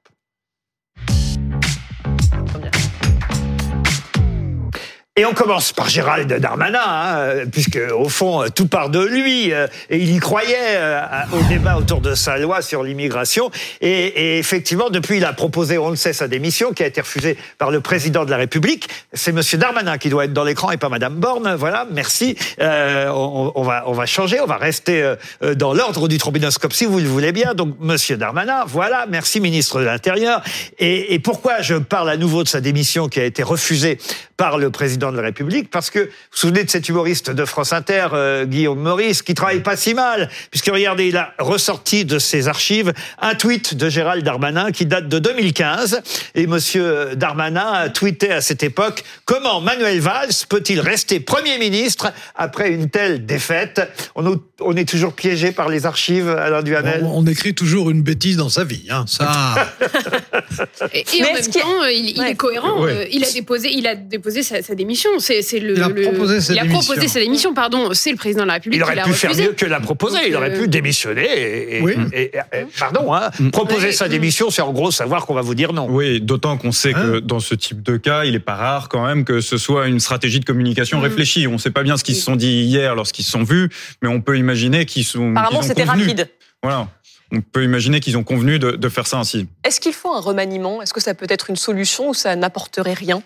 [5.19, 9.65] Et on commence par Gérald Darmanin, hein, puisque au fond tout part de lui, euh,
[9.89, 11.01] et il y croyait euh,
[11.34, 13.49] au débat autour de sa loi sur l'immigration.
[13.82, 17.01] Et, et effectivement, depuis, il a proposé, on le sait, sa démission, qui a été
[17.01, 18.89] refusée par le président de la République.
[19.12, 21.56] C'est Monsieur Darmanin qui doit être dans l'écran et pas Madame Borne.
[21.56, 22.38] Voilà, merci.
[22.62, 26.19] Euh, on, on va, on va changer, on va rester euh, euh, dans l'ordre du
[26.19, 27.56] trombinoscope si vous le voulez bien.
[27.56, 30.43] Donc, Monsieur Darmanin, voilà, merci ministre de l'Intérieur.
[30.77, 33.97] Et, et pourquoi je parle à nouveau de sa démission qui a été refusée
[34.36, 37.45] par le président de la République Parce que vous vous souvenez de cet humoriste de
[37.45, 42.05] France Inter, euh, Guillaume Maurice, qui travaille pas si mal, puisque regardez, il a ressorti
[42.05, 46.01] de ses archives un tweet de Gérald Darmanin qui date de 2015.
[46.35, 52.11] Et Monsieur Darmanin a tweeté à cette époque comment Manuel Valls peut-il rester Premier ministre
[52.35, 53.81] après une telle défaite?
[54.15, 58.01] On, on est toujours piégé par les archives, Alain Duhamel On, on écrit toujours une
[58.01, 58.85] bêtise dans sa vie.
[58.89, 59.05] Hein.
[59.07, 59.55] Ça,
[60.93, 62.31] Et, et Mais en même temps, il, il Ouais.
[62.31, 62.81] est cohérent.
[62.81, 62.91] Ouais.
[62.91, 64.96] euh, il a déposé, il a déposé sa, sa démission.
[65.19, 65.75] C'est, c'est le.
[65.77, 66.81] Il a le- proposé sa il a démission.
[66.81, 67.53] proposé sa démission.
[67.53, 69.65] Pardon, c'est le président de la République Il qui aurait l'a pu faire mieux que
[69.65, 70.15] la proposer.
[70.17, 71.25] Donc, il aurait euh, pu démissionner.
[71.25, 71.93] Et, et- Oui.
[72.13, 73.91] et- et- et- pardon, hein, proposer Ouais.
[73.91, 75.88] sa démission, c'est en gros savoir qu'on va vous dire non.
[75.89, 79.05] Oui, d'autant qu'on sait que dans ce type de cas, il est pas rare quand
[79.05, 81.03] même que ce soit une stratégie de communication Mhm.
[81.03, 81.47] réfléchie.
[81.47, 83.69] On ne sait pas bien ce qu'ils se sont dit hier lorsqu'ils se sont vus,
[84.01, 85.31] mais on peut imaginer qu'ils sont.
[85.31, 86.03] Apparemment, qu'ils c'était convenu.
[86.03, 86.29] rapide.
[86.63, 86.88] Voilà.
[87.31, 89.47] On peut imaginer qu'ils ont convenu de, de faire ça ainsi.
[89.65, 90.81] Est-ce qu'il faut un remaniement?
[90.81, 93.21] Est-ce que ça peut être une solution ou ça n'apporterait rien?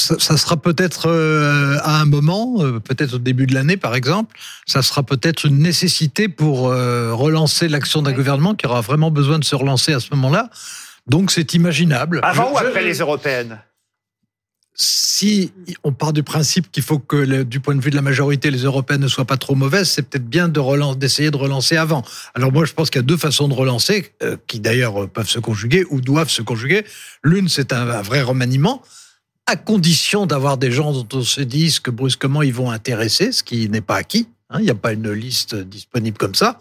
[0.00, 3.94] Ça, ça sera peut-être euh, à un moment, euh, peut-être au début de l'année par
[3.94, 4.36] exemple,
[4.66, 8.16] ça sera peut-être une nécessité pour euh, relancer l'action d'un Ouais.
[8.16, 10.50] gouvernement qui aura vraiment besoin de se relancer à ce moment-là.
[11.06, 12.20] Donc c'est imaginable.
[12.22, 13.58] Avant Je- ou après je- les européennes?
[14.82, 15.52] Si
[15.84, 18.50] on part du principe qu'il faut que, le- du point de vue de la majorité,
[18.50, 22.02] les européennes ne soient pas trop mauvaises, c'est peut-être bien d'essayer de relancer avant.
[22.34, 25.28] Alors moi, je pense qu'il y a deux façons de relancer, euh, qui d'ailleurs peuvent
[25.28, 26.84] se conjuguer ou doivent se conjuguer.
[27.22, 28.80] L'une, c'est un, un vrai remaniement,
[29.50, 33.42] à condition d'avoir des gens dont on se dise que brusquement ils vont intéresser, ce
[33.42, 34.28] qui n'est pas acquis.
[34.48, 34.58] hein.
[34.60, 36.56] Il n'y a pas une liste disponible comme ça.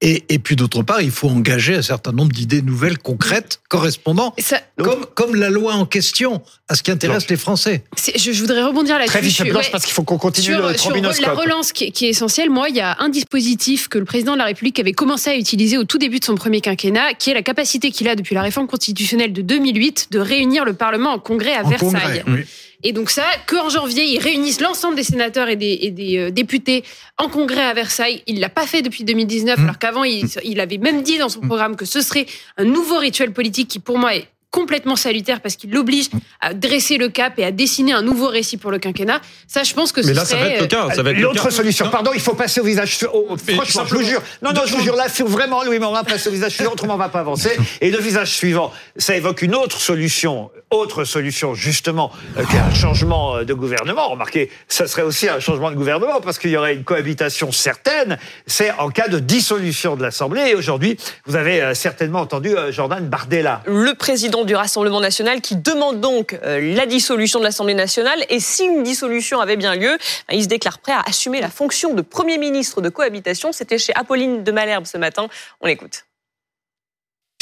[0.00, 4.32] Et, et puis d'autre part, il faut engager un certain nombre d'idées nouvelles, concrètes, correspondant,
[4.38, 7.82] ça, comme, comme la loi en question, à ce qui intéresse les Français.
[8.14, 9.10] je, je voudrais rebondir là-dessus.
[9.10, 9.70] Très vite, Je- Blanche, ouais.
[9.72, 12.48] parce qu'il faut qu'on continue Sur, le sur la relance qui est, qui est essentielle,
[12.48, 15.36] moi, il y a un dispositif que le président de la République avait commencé à
[15.36, 18.36] utiliser au tout début de son premier quinquennat, qui est la capacité qu'il a depuis
[18.36, 21.90] la réforme constitutionnelle de 2008 de réunir le Parlement en congrès à En Versailles.
[21.90, 22.44] congrès, oui.
[22.84, 26.30] Et donc ça, qu'en janvier, ils réunissent l'ensemble des sénateurs et des, et des, euh,
[26.30, 26.84] députés
[27.16, 28.22] en congrès à Versailles.
[28.26, 29.62] Il l'a pas fait depuis 2019, Mm.
[29.64, 32.98] alors qu'avant, il, il avait même dit dans son programme que ce serait un nouveau
[32.98, 36.06] rituel politique qui, pour moi, est complètement salutaire parce qu'il l'oblige
[36.40, 39.20] à dresser le cap et à dessiner un nouveau récit pour le quinquennat.
[39.46, 40.88] Ça, je pense que ce Mais là, ça va serait, être le cas.
[40.94, 41.50] Ça va être le L'autre cas.
[41.50, 41.90] solution, Non.
[41.90, 42.98] pardon, il faut passer au visage.
[43.12, 44.22] au- franchement, je vous jure.
[44.42, 46.94] Non, non, je vous jure, là, faut vraiment, Louis Morin, passer au visage suivant, autrement,
[46.94, 47.56] on va pas avancer.
[47.80, 50.50] Et le visage suivant, ça évoque une autre solution.
[50.70, 54.08] Autre solution, justement, euh, qui est un changement euh, de gouvernement.
[54.08, 58.18] Remarquez, ça serait aussi un changement de gouvernement parce qu'il y aurait une cohabitation certaine.
[58.46, 60.48] C'est en cas de dissolution de l'Assemblée.
[60.50, 63.62] Et aujourd'hui, vous avez euh, certainement entendu euh, Jordan Bardella.
[63.66, 68.24] le président du Rassemblement national qui demande donc euh, la dissolution de l'Assemblée nationale.
[68.28, 69.98] Et si une dissolution avait bien lieu,
[70.28, 73.52] ben, il se déclare prêt à assumer la fonction de Premier ministre de cohabitation.
[73.52, 75.28] C'était chez Apolline de Malherbe ce matin.
[75.60, 76.04] On l'écoute.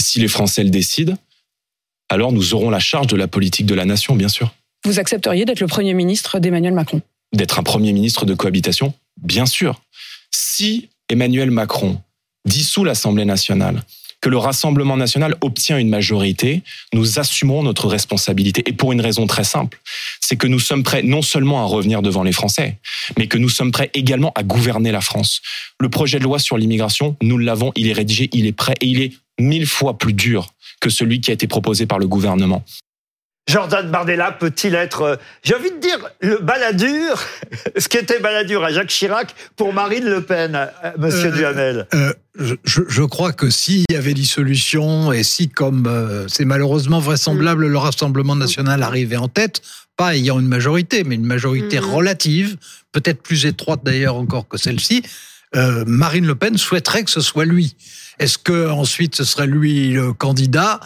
[0.01, 1.17] Si les Français le décident,
[2.09, 4.55] alors nous aurons la charge de la politique de la nation, bien sûr.
[4.85, 7.03] Vous accepteriez d'être le Premier ministre d'Emmanuel Macron?
[7.33, 9.81] D'être un Premier ministre de cohabitation, bien sûr.
[10.31, 12.01] Si Emmanuel Macron
[12.45, 13.83] dissout l'Assemblée nationale,
[14.27, 18.65] que le Rassemblement national obtient une majorité, nous assumerons notre responsabilité.
[18.67, 19.79] Et pour une raison très simple,
[20.21, 22.77] c'est que nous sommes prêts non seulement à revenir devant les Français,
[23.17, 25.43] mais que nous sommes prêts également à gouverner la France.
[25.79, 28.87] Le projet de loi sur l'immigration, nous l'avons, il est rédigé, il est prêt et
[28.87, 30.49] il est mille fois plus dur
[30.81, 32.65] que celui qui a été proposé par le gouvernement.
[33.49, 37.17] Jordan Bardella peut-il être, euh, j'ai envie de dire, le baladur,
[37.79, 41.87] ce qui était baladur à Jacques Chirac pour Marine Le Pen, euh, monsieur Euh, Duhamel?
[41.95, 42.13] Euh,
[42.65, 47.79] je, crois que s'il y avait dissolution et si, comme euh, c'est malheureusement vraisemblable, le
[47.79, 49.63] Rassemblement national arrivait en tête,
[49.97, 51.95] pas ayant une majorité, mais une majorité Mhm.
[51.95, 52.57] relative,
[52.91, 55.03] peut-être plus étroite d'ailleurs encore que celle-ci,
[55.87, 57.77] Marine Le Pen souhaiterait que ce soit lui.
[58.19, 60.81] Est-ce que ensuite ce serait lui le candidat?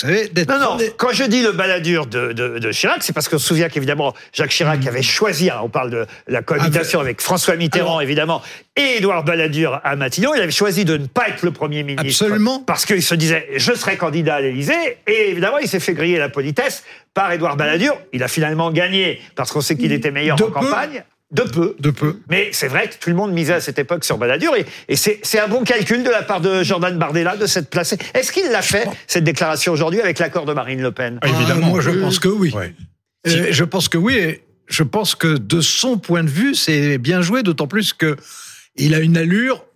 [0.00, 3.12] Vous savez, d'être Non, non, quand je dis le baladur de, de, de Chirac, c'est
[3.12, 7.00] parce qu'on se souvient qu'évidemment, Jacques Chirac avait choisi, hein, on parle de la cohabitation
[7.00, 8.40] avec François Mitterrand, Alors- évidemment,
[8.76, 12.24] et Édouard Balladur à Matignon, il avait choisi de ne pas être le Premier ministre.
[12.24, 12.60] Absolument.
[12.60, 16.18] Parce qu'il se disait, je serai candidat à l'Élysée, et évidemment, il s'est fait griller
[16.18, 17.98] la politesse par Édouard Balladur.
[18.12, 20.52] Il a finalement gagné, parce qu'on sait qu'il était meilleur De en peu.
[20.52, 21.02] campagne.
[21.30, 21.76] De peu.
[21.78, 22.20] de peu.
[22.30, 24.96] Mais c'est vrai que tout le monde misait à cette époque sur Balladur et, et
[24.96, 27.98] c'est un bon calcul de la part de Jordan Bardella de s'être placé.
[28.14, 31.18] Est-ce qu'il l'a fait, cette déclaration aujourd'hui, avec l'accord de Marine Le Pen?
[31.20, 31.66] Ah, évidemment.
[31.66, 32.50] Ah, moi, je pense que oui.
[32.54, 32.74] Ouais.
[33.26, 34.16] Euh, je pense que oui.
[34.16, 38.16] et Je pense que de son point de vue, c'est bien joué, d'autant plus que
[38.76, 39.66] il a une allure,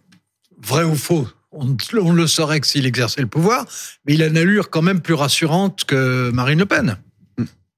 [0.62, 3.66] vrai ou faux, on, on le saurait que s'il exerçait le pouvoir,
[4.06, 6.96] mais il a une allure quand même plus rassurante que Marine Le Pen.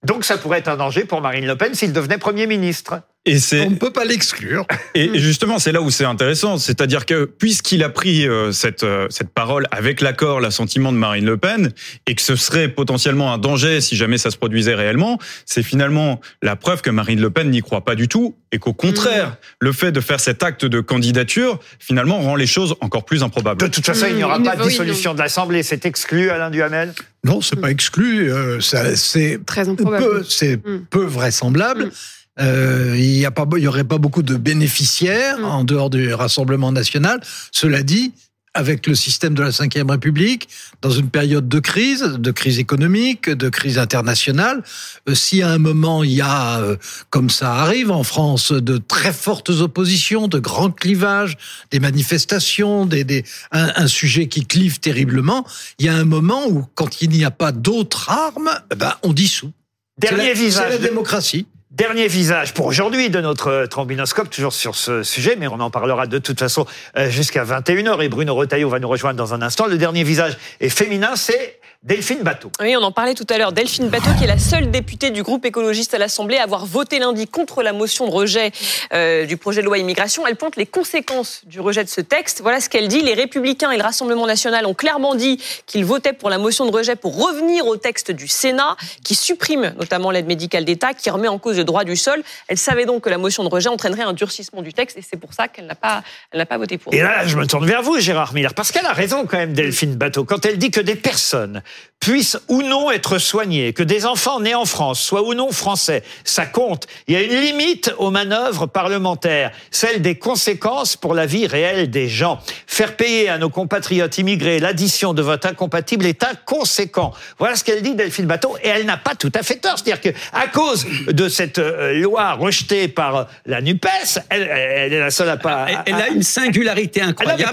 [0.04, 3.00] Donc ça pourrait être un danger pour Marine Le Pen s'il devenait Premier ministre.
[3.26, 4.66] Et c'est On ne peut pas l'exclure.
[4.94, 9.06] Et justement, c'est là où c'est intéressant, c'est-à-dire que puisqu'il a pris euh, cette euh,
[9.08, 11.70] cette parole avec l'accord, l'assentiment de Marine Le Pen,
[12.06, 16.20] et que ce serait potentiellement un danger si jamais ça se produisait réellement, c'est finalement
[16.42, 19.72] la preuve que Marine Le Pen n'y croit pas du tout, et qu'au contraire, le
[19.72, 23.70] fait de faire cet acte de candidature finalement rend les choses encore plus De improbables.
[23.70, 25.62] toute façon, il n'y aura Mmh, pas de oui, dissolution de l'Assemblée.
[25.62, 26.92] C'est exclu, Alain Duhamel?
[27.24, 28.30] Non, c'est pas exclu.
[28.30, 30.04] euh, ça, c'est Très improbable.
[30.04, 30.84] peu, c'est Mm.
[30.90, 31.86] peu vraisemblable.
[31.86, 31.90] Mm.
[32.40, 35.44] Euh, il y a pas, il y aurait pas beaucoup de bénéficiaires Mm.
[35.44, 37.20] en dehors du Rassemblement national.
[37.52, 38.12] Cela dit,
[38.56, 40.48] avec le système de la Ve République,
[40.80, 44.62] dans une période de crise, de crise économique, de crise internationale,
[45.08, 46.76] euh, si à un moment il y a, euh,
[47.10, 51.36] comme ça arrive en France, de très fortes oppositions, de grands clivages,
[51.72, 55.44] des manifestations, des, des, un, un sujet qui clive terriblement,
[55.80, 58.94] il y a un moment où, quand il n'y a pas d'autres armes, eh ben,
[59.02, 59.52] on dissout.
[59.98, 60.70] Dernier la- C'est visage.
[60.70, 61.46] la démocratie.
[61.74, 65.70] Dernier visage pour aujourd'hui de notre euh, trombinoscope, toujours sur ce sujet, mais on en
[65.70, 69.42] parlera de toute façon euh, jusqu'à 21h et Bruno Retailleau va nous rejoindre dans un
[69.42, 69.66] instant.
[69.66, 72.50] Le dernier visage est féminin, c'est Delphine Bateau.
[72.62, 73.52] Oui, on en parlait tout à l'heure.
[73.52, 76.98] Delphine Bateau, qui est la seule députée du groupe écologiste à l'Assemblée à avoir voté
[76.98, 78.52] lundi contre la motion de rejet
[78.94, 80.26] euh, du projet de loi immigration.
[80.26, 82.40] Elle pointe les conséquences du rejet de ce texte.
[82.40, 83.02] Voilà ce qu'elle dit.
[83.02, 86.74] Les Républicains et le Rassemblement national ont clairement dit qu'ils votaient pour la motion de
[86.74, 91.28] rejet pour revenir au texte du Sénat, qui supprime notamment l'aide médicale d'État, qui remet
[91.28, 92.22] en cause le droit du sol.
[92.48, 95.18] Elle savait donc que la motion de rejet entraînerait un durcissement du texte, et c'est
[95.18, 96.94] pour ça qu'elle n'a pas, elle n'a pas voté pour.
[96.94, 99.52] Et là, je me tourne vers vous, Gérard Miller, parce qu'elle a raison quand même,
[99.52, 101.62] Delphine Bateau, quand elle dit que des personnes
[102.04, 106.02] puissent ou non être soignées, que des enfants nés en France soient ou non français,
[106.22, 106.86] ça compte.
[107.08, 111.88] Il y a une limite aux manœuvres parlementaires, celle des conséquences pour la vie réelle
[111.88, 112.40] des gens.
[112.66, 117.14] Faire payer à nos compatriotes immigrés l'addition de vote incompatible est inconséquent.
[117.38, 119.78] Voilà ce qu'elle dit, Delphine Bateau, et elle n'a pas tout à fait tort.
[119.78, 123.86] C'est-à-dire que à cause de cette euh, loi rejetée par euh, la Nupes,
[124.28, 125.68] elle, elle est la seule à pas.
[125.86, 127.44] Elle, a une singularité ah incroyable.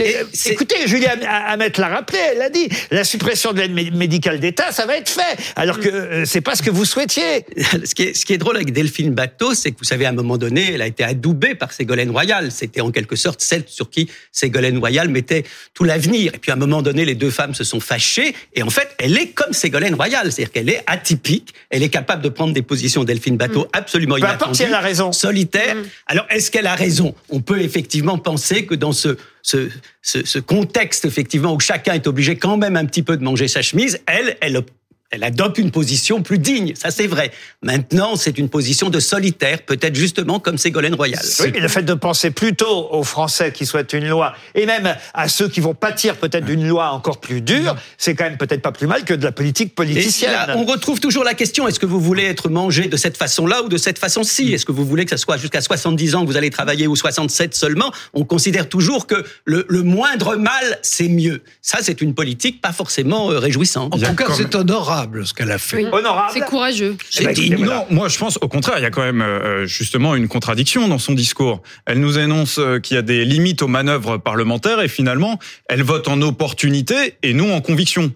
[0.00, 4.40] euh, écoutez, Julien Hamet l'a rappelé, elle a dit, la suppression de l'aide mé- médicale
[4.40, 5.36] d'État, ça va être fait.
[5.56, 7.44] Alors que euh, c'est pas ce que vous souhaitiez.
[7.84, 10.10] ce, qui est, ce qui est drôle avec Delphine Bateau, c'est que vous savez, à
[10.10, 12.50] un moment donné, elle a été adoubée par Ségolène Royal.
[12.52, 16.32] C'était en quelque sorte celle sur qui Ségolène Royal mettait tout l'avenir.
[16.34, 18.34] Et puis à un moment donné, les deux femmes se sont fâchées.
[18.54, 20.30] Et en fait, elle est comme Ségolène Royal.
[20.32, 21.54] C'est-à-dire qu'elle est atypique.
[21.70, 24.68] Elle est capable de prendre des positions, Delphine Bateau, absolument Peu importe si inattendues.
[24.68, 25.12] elle a raison.
[25.12, 25.76] Solitaire.
[26.06, 27.14] Alors, est-ce qu'elle a raison?
[27.28, 29.68] On peut effectivement penser que dans ce, ce,
[30.02, 33.46] ce, ce contexte, effectivement, où chacun est obligé quand même un petit peu de manger
[33.46, 34.60] sa chemise, elle, elle,
[35.10, 36.74] elle adopte une position plus digne.
[36.74, 37.30] Ça, c'est vrai.
[37.62, 41.22] Maintenant, c'est une position de solitaire, peut-être justement comme Ségolène Royal.
[41.40, 44.96] Oui, mais le fait de penser plutôt aux Français qui souhaitent une loi, et même
[45.14, 48.62] à ceux qui vont pâtir peut-être d'une loi encore plus dure, c'est quand même peut-être
[48.62, 50.32] pas plus mal que de la politique Et politicienne.
[50.32, 53.62] là, on retrouve toujours la question est-ce que vous voulez être mangé de cette façon-là
[53.62, 54.52] ou de cette façon-ci?
[54.52, 56.96] Est-ce que vous voulez que ça soit jusqu'à 70 ans que vous allez travailler ou
[56.96, 57.92] 67 seulement?
[58.12, 61.42] On considère toujours que le, le moindre mal, c'est mieux.
[61.62, 63.94] Ça, c'est une politique pas forcément euh, réjouissante.
[63.94, 65.76] En tout cas, c'est honorable ce qu'elle a fait.
[65.76, 65.86] Oui.
[65.92, 66.30] Honorable.
[66.32, 66.96] C'est courageux.
[67.18, 67.74] Eh ben, écoutez, voilà.
[67.74, 70.88] Non, moi je pense au contraire, il y a quand même euh, justement une contradiction
[70.88, 71.62] dans son discours.
[71.86, 75.82] Elle nous annonce euh, qu'il y a des limites aux manœuvres parlementaires et finalement, elle
[75.82, 78.12] vote en opportunité et non en conviction.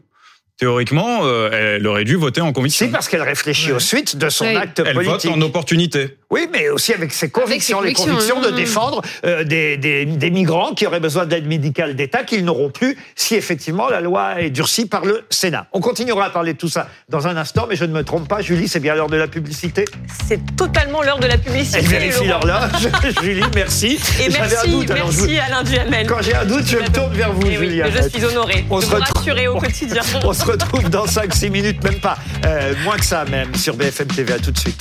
[0.57, 2.85] Théoriquement, euh, elle aurait dû voter en conviction.
[2.85, 5.31] Si, parce qu'elle réfléchit aux suites de son acte Elle vote politique.
[5.31, 6.19] en opportunité.
[6.31, 8.53] Oui, mais aussi avec ses convictions, les convictions, de hein.
[8.53, 12.97] défendre euh, des, des, des migrants qui auraient besoin d'aide médicale d'État qu'ils n'auront plus
[13.17, 15.67] si effectivement la loi est durcie par le Sénat.
[15.73, 18.29] On continuera à parler de tout ça dans un instant, mais je ne me trompe
[18.29, 19.85] pas, Julie, c'est bien l'heure de la publicité.
[20.29, 21.79] C'est totalement l'heure de la publicité.
[21.81, 22.89] Elle vérifie l'horloge.
[23.23, 23.99] Julie, merci.
[24.21, 26.07] Et J'avais un merci, doute, merci Alain Duhamel.
[26.07, 27.83] Quand j'ai un doute, je me tourne vers vous, Eh oui, Julie.
[27.93, 30.03] je suis honorée On de se retrouve- rassurer au quotidien.
[30.23, 32.17] On se retrouve dans 5-6 minutes, même pas.
[32.47, 34.33] Euh, moins que ça même, sur BFM TV.
[34.35, 34.81] À tout de suite.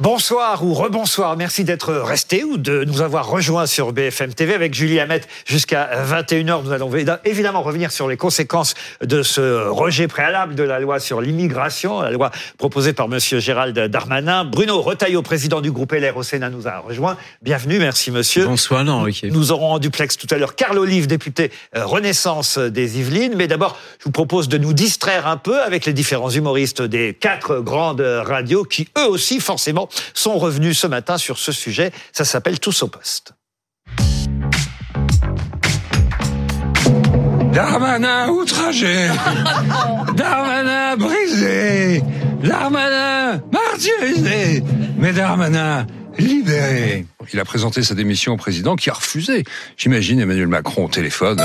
[0.00, 1.36] Bonsoir ou rebonsoir.
[1.36, 5.88] Merci d'être resté ou de nous avoir rejoints sur BFM TV avec Julie Hamet jusqu'à
[6.04, 6.64] 21h.
[6.64, 6.90] Nous allons
[7.24, 12.10] évidemment revenir sur les conséquences de ce rejet préalable de la loi sur l'immigration, la
[12.10, 14.44] loi proposée par monsieur Gérald Darmanin.
[14.44, 17.16] Bruno Retailleau, président du groupe LR au Sénat, nous a rejoint.
[17.40, 18.46] Bienvenue, merci monsieur.
[18.46, 19.22] Bonsoir, non, ok.
[19.30, 23.34] Nous aurons en duplex tout à l'heure Carl Olive, député euh, Renaissance des Yvelines.
[23.36, 27.14] Mais d'abord, je vous propose de nous distraire un peu avec les différents humoristes des
[27.14, 29.83] quatre grandes radios qui, eux aussi, forcément,
[30.14, 31.92] sont revenus ce matin sur ce sujet.
[32.12, 33.34] Ça s'appelle Tous au poste.
[37.52, 39.08] Darmanin outragé,
[40.16, 42.02] Darmanin brisé,
[42.42, 44.64] Darmanin martyrisé,
[44.98, 45.86] mais Darmanin
[46.18, 47.06] libéré.
[47.32, 49.44] Il a présenté sa démission au président qui a refusé.
[49.76, 51.42] J'imagine Emmanuel Macron au téléphone.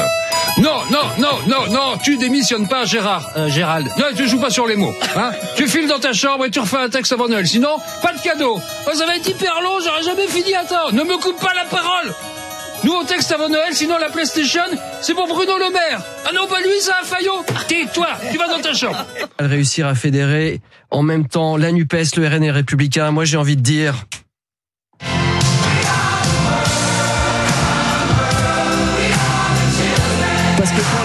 [0.58, 3.88] Non, non, non, non, non, tu démissionnes pas, Gérard, euh, Gérald.
[3.98, 4.94] Non, tu joues pas sur les mots.
[5.16, 7.48] Hein tu files dans ta chambre et tu refais un texte avant Noël.
[7.48, 8.60] Sinon, pas de cadeau.
[8.88, 10.92] Oh, ça va être hyper long, j'aurais jamais fini à temps.
[10.92, 12.14] Ne me coupe pas la parole.
[12.84, 14.62] Nouveau texte avant Noël, sinon la PlayStation,
[15.02, 16.02] c'est pour Bruno Le Maire.
[16.26, 17.44] Ah non, pas lui, c'est un faillot.
[17.68, 19.06] Tais-toi, tu vas dans ta chambre.
[19.38, 23.38] Réussir à fédérer en même temps la NUPES, le RN et les Républicains, moi j'ai
[23.38, 24.06] envie de dire...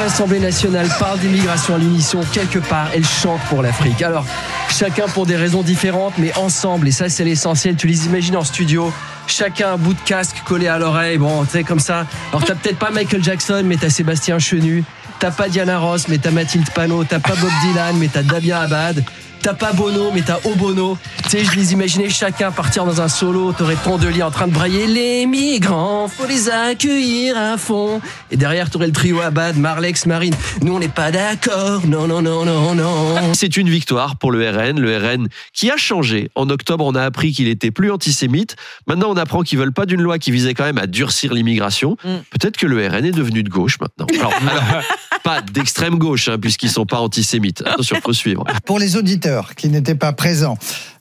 [0.04, 4.02] l'Assemblée nationale parle d'immigration à l'unisson, quelque part, elle chante pour l'Afrique.
[4.02, 4.26] Alors,
[4.68, 8.44] chacun pour des raisons différentes, mais ensemble, et ça c'est l'essentiel, tu les imagines en
[8.44, 8.92] studio,
[9.26, 12.04] chacun un bout de casque collé à l'oreille, bon, tu sais, comme ça.
[12.32, 14.84] Alors, t'as peut-être pas Michael Jackson, mais t'as Sébastien Chenu,
[15.20, 18.60] t'as pas Diana Ross, mais t'as Mathilde Panot, t'as pas Bob Dylan, mais t'as Damien
[18.60, 19.02] Abad.
[19.44, 20.96] T'as pas Bono, mais t'as Obono.
[21.24, 23.52] Tu sais, je les imaginais chacun partir dans un solo.
[23.52, 28.00] T'aurais Tondelier en train de brailler les migrants, faut les accueillir à fond.
[28.30, 30.34] Et derrière, t'aurais le trio Abad, Marlex, Marine.
[30.62, 31.86] Nous, on n'est pas d'accord.
[31.86, 33.34] Non, non, non, non, non.
[33.34, 36.30] C'est une victoire pour le RN, le RN qui a changé.
[36.36, 38.56] En octobre, on a appris qu'il était plus antisémite.
[38.86, 41.98] Maintenant, on apprend qu'ils veulent pas d'une loi qui visait quand même à durcir l'immigration.
[42.30, 44.06] Peut-être que le RN est devenu de gauche maintenant.
[44.18, 44.32] Alors,
[44.70, 44.82] alors,
[45.22, 47.62] pas d'extrême gauche, hein, puisqu'ils sont pas antisémites.
[47.66, 48.44] Attention, faut suivre.
[48.64, 50.56] Pour les auditeurs qui n'étaient pas présents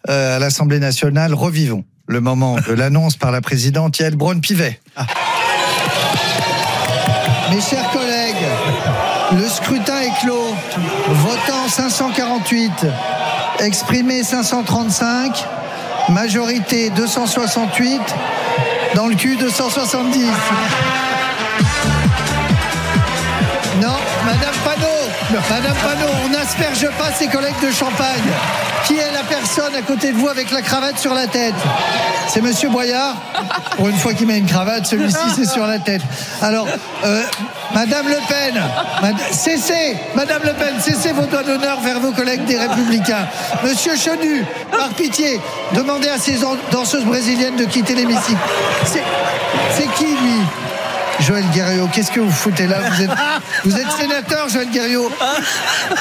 [0.10, 4.80] euh, à l'Assemblée nationale, revivons le moment de l'annonce par la présidente Yael Braun-Pivet.
[4.96, 5.06] Ah.
[7.52, 8.36] Mes chers collègues,
[9.38, 10.54] le scrutin est clos.
[11.08, 12.88] Votant 548,
[13.60, 15.46] exprimé 535,
[16.10, 18.02] majorité 268,
[18.96, 20.26] dans le cul 270.
[23.82, 24.93] Non, Madame Panot,
[25.50, 28.22] Madame Panot, on n'asperge pas ses collègues de champagne.
[28.86, 31.54] Qui est la personne à côté de vous avec la cravate sur la tête?
[32.28, 33.16] C'est Monsieur Boyard?
[33.78, 36.02] Pour une fois qu'il met une cravate, celui-ci c'est sur la tête.
[36.42, 36.68] Alors,
[37.06, 37.24] euh,
[37.74, 38.62] Madame Le Pen,
[39.32, 43.26] cessez, Madame Le Pen, cessez vos doigts d'honneur vers vos collègues des Républicains.
[43.64, 45.40] Monsieur Chenu, par pitié,
[45.74, 48.38] demandez à ces dan- danseuses brésiliennes de quitter l'hémicycle.
[48.86, 50.42] C'est qui lui?
[51.20, 53.10] Joël Guerriot, qu'est-ce que vous foutez là vous êtes,
[53.66, 55.10] vous êtes sénateur, Joël Guerriot.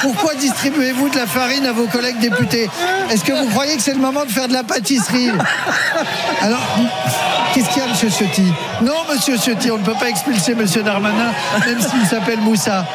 [0.01, 2.69] Pourquoi distribuez-vous de la farine à vos collègues députés
[3.09, 5.31] Est-ce que vous croyez que c'est le moment de faire de la pâtisserie
[6.41, 6.59] Alors,
[7.53, 8.51] qu'est-ce qu'il y a, monsieur Ciotti
[8.81, 11.31] Non, monsieur Ciotti, on ne peut pas expulser monsieur Darmanin,
[11.65, 12.85] même s'il s'appelle Moussa.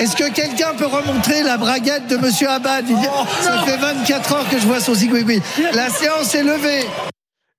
[0.00, 2.96] Est-ce que quelqu'un peut remontrer la braguette de monsieur Abad Il-
[3.44, 5.42] Ça fait 24 heures que je vois son zigouigoui.
[5.74, 6.86] La séance est levée.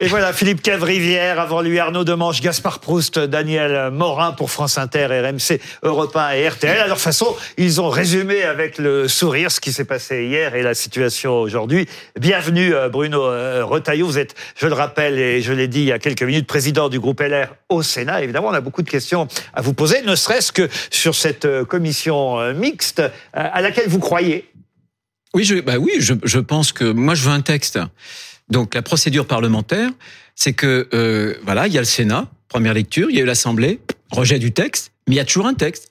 [0.04, 5.06] Et voilà, Philippe Cavrivière, avant lui Arnaud Demange, Gaspard Proust, Daniel Morin pour France Inter,
[5.06, 6.76] RMC, Europe 1 et RTL.
[6.76, 10.64] À leur façon, ils ont résumé avec le sourire ce qui s'est passé hier et
[10.64, 11.88] la situation aujourd'hui.
[12.20, 15.90] Bienvenue euh, Bruno euh, Retailleau, vous êtes, je le rappelle et je l'ai dit il
[15.90, 18.24] y a quelques minutes, président du groupe LR au Sénat.
[18.24, 21.64] Évidemment, on a beaucoup de questions à vous poser, ne serait-ce que sur cette euh,
[21.64, 24.50] commission mixte à laquelle vous croyez?
[25.36, 27.78] Oui, je, bah oui, je, je pense que moi je veux un texte.
[28.52, 29.90] Donc la procédure parlementaire,
[30.36, 33.26] c'est que euh, voilà, il y a le Sénat, première lecture, il y a eu
[33.26, 33.80] l'Assemblée,
[34.12, 35.91] rejet du texte, mais il y a toujours un texte.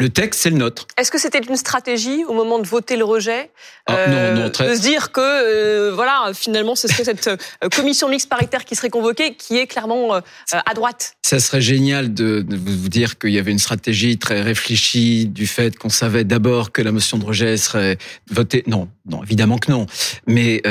[0.00, 0.86] Le texte, c'est le nôtre.
[0.96, 3.50] Est-ce que c'était une stratégie au moment de voter le rejet
[3.86, 7.26] Ah, euh, non, non, très- de se dire que euh, voilà finalement ce serait cette
[7.28, 7.36] euh,
[7.70, 10.20] commission mixte paritaire qui serait convoquée qui est clairement euh,
[10.52, 11.16] à droite?
[11.20, 15.46] Ça serait génial de, de vous dire qu'il y avait une stratégie très réfléchie du
[15.46, 17.98] fait qu'on savait d'abord que la motion de rejet serait
[18.30, 18.64] votée.
[18.66, 19.84] Non, non, évidemment que non.
[20.26, 20.62] Mais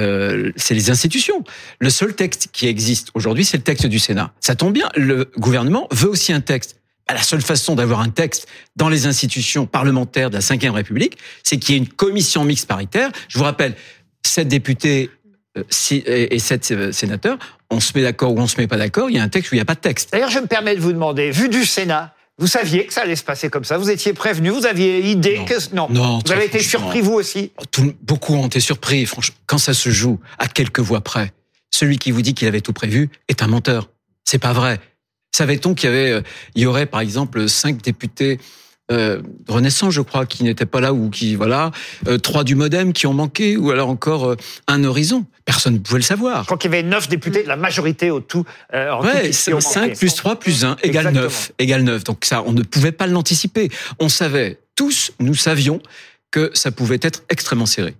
[0.55, 1.43] c'est les institutions.
[1.79, 4.31] Le seul texte qui existe aujourd'hui, c'est le texte du Sénat.
[4.39, 4.89] Ça tombe bien.
[4.95, 6.77] Le gouvernement veut aussi un texte.
[7.09, 11.17] Bah, La seule façon d'avoir un texte dans les institutions parlementaires de la Ve République,
[11.43, 13.09] c'est qu'il y ait une commission mixte paritaire.
[13.27, 13.75] Je vous rappelle,
[14.25, 15.09] sept députés
[15.57, 15.63] euh,
[16.07, 17.37] et sept euh, sénateurs,
[17.71, 19.51] on se met d'accord ou on se met pas d'accord, il y a un texte
[19.51, 20.11] ou il n'y a pas de texte.
[20.11, 23.17] D'ailleurs, je me permets de vous demander, vu du Sénat, vous saviez que ça allait
[23.17, 23.77] se passer comme ça?
[23.77, 27.51] Vous étiez prévenu Vous aviez idée que non, Non, Vous avez été surpris vous aussi?
[27.71, 31.33] Tout- beaucoup ont été surpris, franchement, quand ça se joue à quelques voix près.
[31.69, 33.89] Celui qui vous dit qu'il avait tout prévu est un menteur.
[34.23, 34.79] C'est pas vrai.
[35.31, 36.21] Savait-on qu'il y avait, euh,
[36.55, 38.39] il y aurait par exemple cinq députés
[38.91, 41.69] euh, Renaissance, je crois, qui n'étaient pas là ou qui voilà,
[42.07, 44.35] euh, trois du MoDem qui ont manqué, ou alors encore euh,
[44.67, 45.27] un horizon?
[45.45, 46.45] Personne ne pouvait le savoir.
[46.45, 48.45] Crois qu'il y avait neuf députés la majorité au tout.
[48.73, 49.93] euh, en tout Ouais, ont 5 manqué.
[49.93, 51.21] plus 3 plus 1 égale Exactement.
[51.23, 51.51] 9.
[51.59, 52.03] Égale 9.
[52.03, 53.69] Donc ça, on ne pouvait pas l'anticiper.
[53.99, 55.81] On savait, tous, nous savions
[56.31, 57.93] que ça pouvait être extrêmement serré.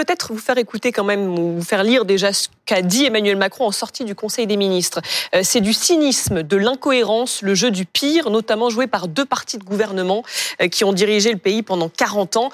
[0.00, 3.36] Peut-être vous faire écouter quand même ou vous faire lire déjà ce qu'a dit Emmanuel
[3.36, 5.02] Macron en sortie du Conseil des ministres.
[5.34, 9.58] Euh, c'est du cynisme, de l'incohérence, le jeu du pire, notamment joué par deux partis
[9.58, 10.22] de gouvernement
[10.62, 12.50] euh, qui ont dirigé le pays pendant 40 ans.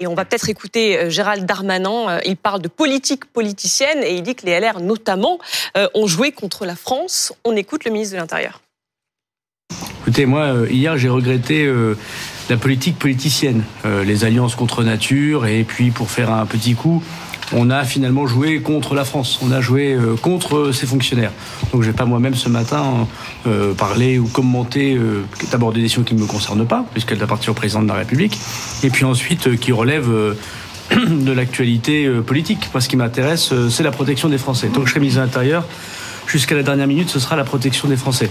[0.00, 2.18] Et on va peut-être écouter euh, Gérald Darmanin.
[2.24, 5.38] Il parle de politique politicienne et il dit que les LR, notamment,
[5.94, 7.32] ont joué contre la France.
[7.44, 8.60] On écoute le ministre de l'Intérieur.
[10.00, 11.72] Écoutez, moi, hier, j'ai regretté
[12.48, 17.02] la politique politicienne, euh, les alliances contre nature, et puis pour faire un petit coup,
[17.52, 21.32] on a finalement joué contre la France, on a joué euh, contre ses fonctionnaires.
[21.72, 23.06] Donc, je vais pas moi-même ce matin
[23.46, 27.52] euh, parler ou commenter euh, d'abord des décisions qui ne me concernent pas, puisqu'elles appartiennent
[27.52, 28.38] au président de la République,
[28.82, 30.34] et puis ensuite euh, qui relèvent euh,
[30.90, 32.68] de l'actualité euh, politique.
[32.72, 34.68] Moi, ce qui m'intéresse, euh, c'est la protection des Français.
[34.68, 35.64] Donc, je serai ministre de l'Intérieur.
[36.26, 38.30] Jusqu'à la dernière minute, ce sera la protection des Français.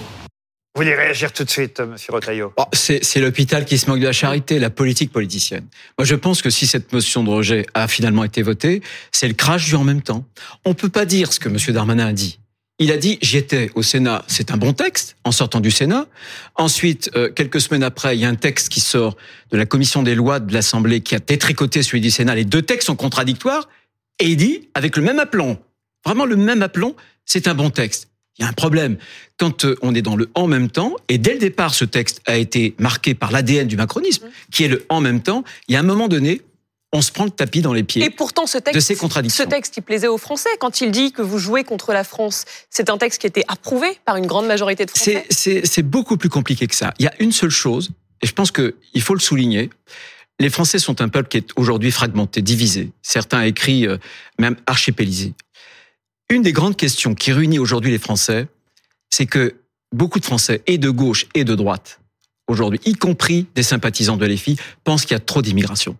[0.78, 2.54] Vous voulez réagir tout de suite, euh, Monsieur Retailleau?
[2.56, 5.66] Oh, c'est l'hôpital qui se moque de la charité, la politique politicienne.
[5.98, 9.34] Moi, je pense que si cette motion de rejet a finalement été votée, c'est le
[9.34, 10.24] crash du en même temps.
[10.66, 11.58] On peut pas dire ce que M.
[11.74, 12.38] Darmanin a dit.
[12.78, 16.06] Il a dit j'y étais au Sénat, c'est un bon texte en sortant du Sénat.
[16.54, 19.18] Ensuite, euh, quelques semaines après, il y a un texte qui sort
[19.50, 22.36] de la commission des lois de l'Assemblée qui a détricoté celui du Sénat.
[22.36, 23.68] Les deux textes sont contradictoires
[24.20, 25.58] et il dit avec le même aplomb,
[26.06, 28.10] vraiment le même aplomb, c'est un bon texte.
[28.38, 28.98] Il y a un problème.
[29.38, 32.22] Quand euh, on est dans le en même temps, et dès le départ, ce texte
[32.26, 35.76] a été marqué par l'ADN du macronisme, qui est le en même temps, il y
[35.76, 36.42] a un moment donné,
[36.94, 38.04] on se prend le tapis dans les pieds.
[38.04, 39.44] Et pourtant, ce texte, de ces contradictions.
[39.44, 40.50] ce texte, il plaisait aux Français.
[40.60, 43.88] Quand il dit que vous jouez contre la France, c'est un texte qui était approuvé
[44.06, 45.26] par une grande majorité de Français.
[45.30, 46.94] C'est- beaucoup plus compliqué que ça.
[47.00, 47.90] Il y a une seule chose,
[48.22, 49.70] et je pense qu'il faut le souligner.
[50.40, 52.92] Les Français sont un peuple qui est aujourd'hui fragmenté, divisé.
[53.02, 53.98] Certains écrit euh,
[54.38, 55.34] même archipélisé.
[56.30, 58.48] Une des grandes questions qui réunit aujourd'hui les Français,
[59.10, 59.56] c'est que
[59.94, 62.02] beaucoup de Français, et de gauche et de droite,
[62.48, 65.98] aujourd'hui, y compris des sympathisants de l'EFI, pensent qu'il y a trop d'immigration.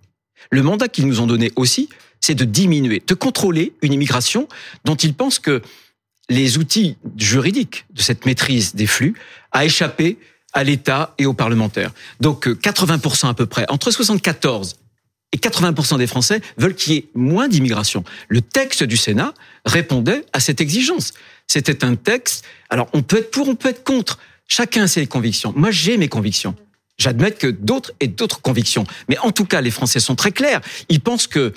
[0.52, 1.88] Le mandat qu'ils nous ont donné aussi,
[2.20, 4.50] c'est de diminuer, de contrôler une immigration
[4.84, 5.62] dont ils pensent que
[6.30, 9.16] les outils juridiques de cette maîtrise des flux
[9.54, 10.18] a échappé
[10.52, 11.92] à l'État et aux parlementaires.
[12.20, 14.76] Donc euh, 80% à peu près, entre 74
[15.34, 18.04] et 80% des Français veulent qu'il y ait moins d'immigration.
[18.30, 19.34] Le texte du Sénat
[19.66, 21.14] répondait à cette exigence.
[21.48, 22.46] C'était un texte.
[22.70, 24.20] Alors on peut être pour, on peut être contre.
[24.48, 25.54] Chacun ses convictions.
[25.56, 26.56] Moi j'ai mes convictions.
[26.98, 28.86] J'admets que d'autres aient d'autres convictions.
[29.08, 30.62] Mais en tout cas, les Français sont très clairs.
[30.90, 31.54] Ils pensent que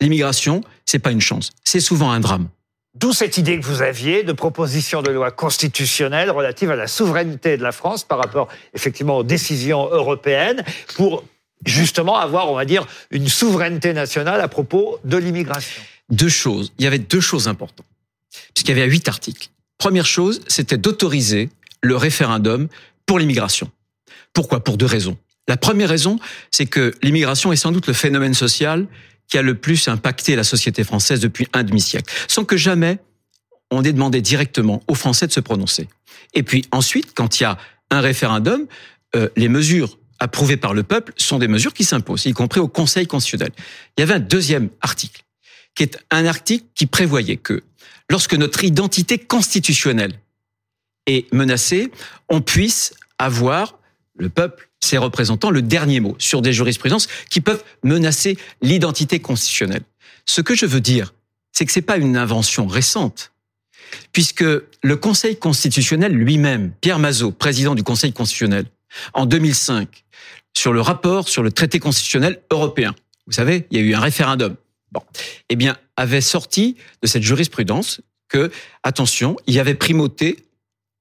[0.00, 1.50] l'immigration, c'est pas une chance.
[1.62, 2.48] C'est souvent un drame.
[2.94, 7.56] D'où cette idée que vous aviez de proposition de loi constitutionnelle relative à la souveraineté
[7.56, 10.62] de la France par rapport effectivement aux décisions européennes
[10.96, 11.24] pour
[11.64, 15.82] justement avoir, on va dire, une souveraineté nationale à propos de l'immigration.
[16.10, 16.72] Deux choses.
[16.78, 17.86] Il y avait deux choses importantes.
[18.54, 19.48] Puisqu'il y avait huit articles.
[19.78, 21.50] Première chose, c'était d'autoriser
[21.82, 22.68] le référendum
[23.06, 23.70] pour l'immigration.
[24.32, 24.62] Pourquoi?
[24.62, 25.16] Pour deux raisons.
[25.48, 26.18] La première raison,
[26.50, 28.86] c'est que l'immigration est sans doute le phénomène social
[29.28, 32.98] qui a le plus impacté la société française depuis un demi-siècle, sans que jamais
[33.70, 35.88] on ait demandé directement aux Français de se prononcer.
[36.34, 37.58] Et puis ensuite, quand il y a
[37.90, 38.66] un référendum,
[39.16, 42.68] euh, les mesures approuvées par le peuple sont des mesures qui s'imposent, y compris au
[42.68, 43.50] Conseil constitutionnel.
[43.96, 45.24] Il y avait un deuxième article,
[45.74, 47.62] qui est un article qui prévoyait que
[48.08, 50.12] lorsque notre identité constitutionnelle
[51.06, 51.90] est menacée,
[52.28, 53.78] on puisse avoir
[54.16, 59.82] le peuple, ses représentants, le dernier mot sur des jurisprudences qui peuvent menacer l'identité constitutionnelle.
[60.24, 61.14] Ce que je veux dire,
[61.50, 63.32] c'est que c'est pas une invention récente,
[64.12, 68.66] puisque le Conseil constitutionnel lui-même, Pierre Mazot, président du Conseil constitutionnel,
[69.14, 70.04] en 2005,
[70.54, 72.94] sur le rapport sur le traité constitutionnel européen,
[73.26, 74.56] vous savez, il y a eu un référendum.
[74.90, 75.02] Bon,
[75.48, 78.50] eh bien, avait sorti de cette jurisprudence que,
[78.82, 80.44] attention, il y avait primauté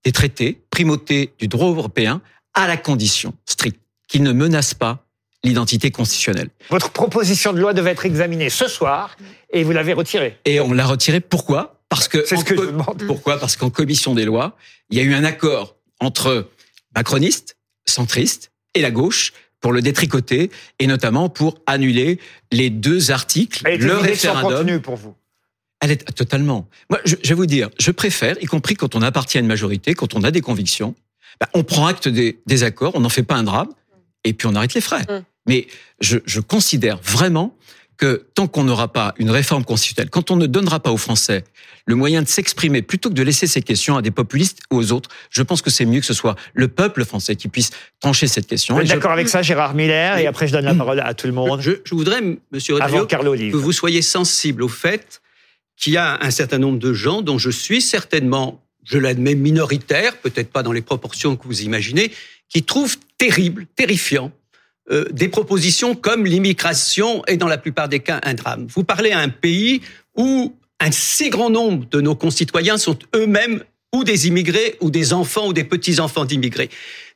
[0.05, 2.21] des traités, primauté du droit européen
[2.53, 5.05] à la condition stricte qu'il ne menace pas
[5.43, 6.49] l'identité constitutionnelle.
[6.69, 9.17] Votre proposition de loi devait être examinée ce soir
[9.51, 10.37] et vous l'avez retirée.
[10.45, 11.81] Et on l'a retirée pourquoi?
[11.89, 13.03] Parce que C'est ce que je demande.
[13.07, 13.39] Pourquoi?
[13.39, 14.55] Parce qu'en commission des lois,
[14.89, 16.49] il y a eu un accord entre
[16.95, 17.57] macronistes,
[17.91, 22.19] centristes et la gauche pour le détricoter et notamment pour annuler
[22.51, 24.81] les deux articles, Elle le référendum.
[24.81, 25.15] pour vous.
[25.79, 26.67] Elle est totalement.
[26.89, 29.47] Moi, je, je vais vous dire, je préfère, y compris quand on appartient à une
[29.47, 30.95] majorité, quand on a des convictions,
[31.39, 33.69] bah, on prend acte des, des accords, on n'en fait pas un drame,
[34.23, 35.01] et puis on arrête les frais.
[35.01, 35.23] Mm.
[35.47, 35.67] Mais
[35.99, 37.55] je, je considère vraiment
[38.01, 41.43] que tant qu'on n'aura pas une réforme constitutionnelle, quand on ne donnera pas aux Français
[41.85, 44.91] le moyen de s'exprimer plutôt que de laisser ces questions à des populistes ou aux
[44.91, 48.25] autres, je pense que c'est mieux que ce soit le peuple français qui puisse trancher
[48.25, 48.73] cette question.
[48.73, 51.13] Vous êtes je- d'accord avec ça, Gérard Miller Et après, je donne la parole à
[51.13, 51.61] tout le monde.
[51.61, 52.21] Je, je voudrais,
[52.51, 55.21] Monsieur Retailleau, que vous soyez sensible au fait
[55.77, 60.17] qu'il y a un certain nombre de gens dont je suis certainement, je l'admets, minoritaire,
[60.17, 62.11] peut-être pas dans les proportions que vous imaginez,
[62.49, 64.31] qui trouvent terrible, terrifiant,
[64.91, 68.67] euh, des propositions comme l'immigration est dans la plupart des cas un drame.
[68.69, 69.81] Vous parlez à un pays
[70.15, 73.63] où un si grand nombre de nos concitoyens sont eux-mêmes
[73.93, 76.69] ou des immigrés ou des enfants ou des petits-enfants d'immigrés.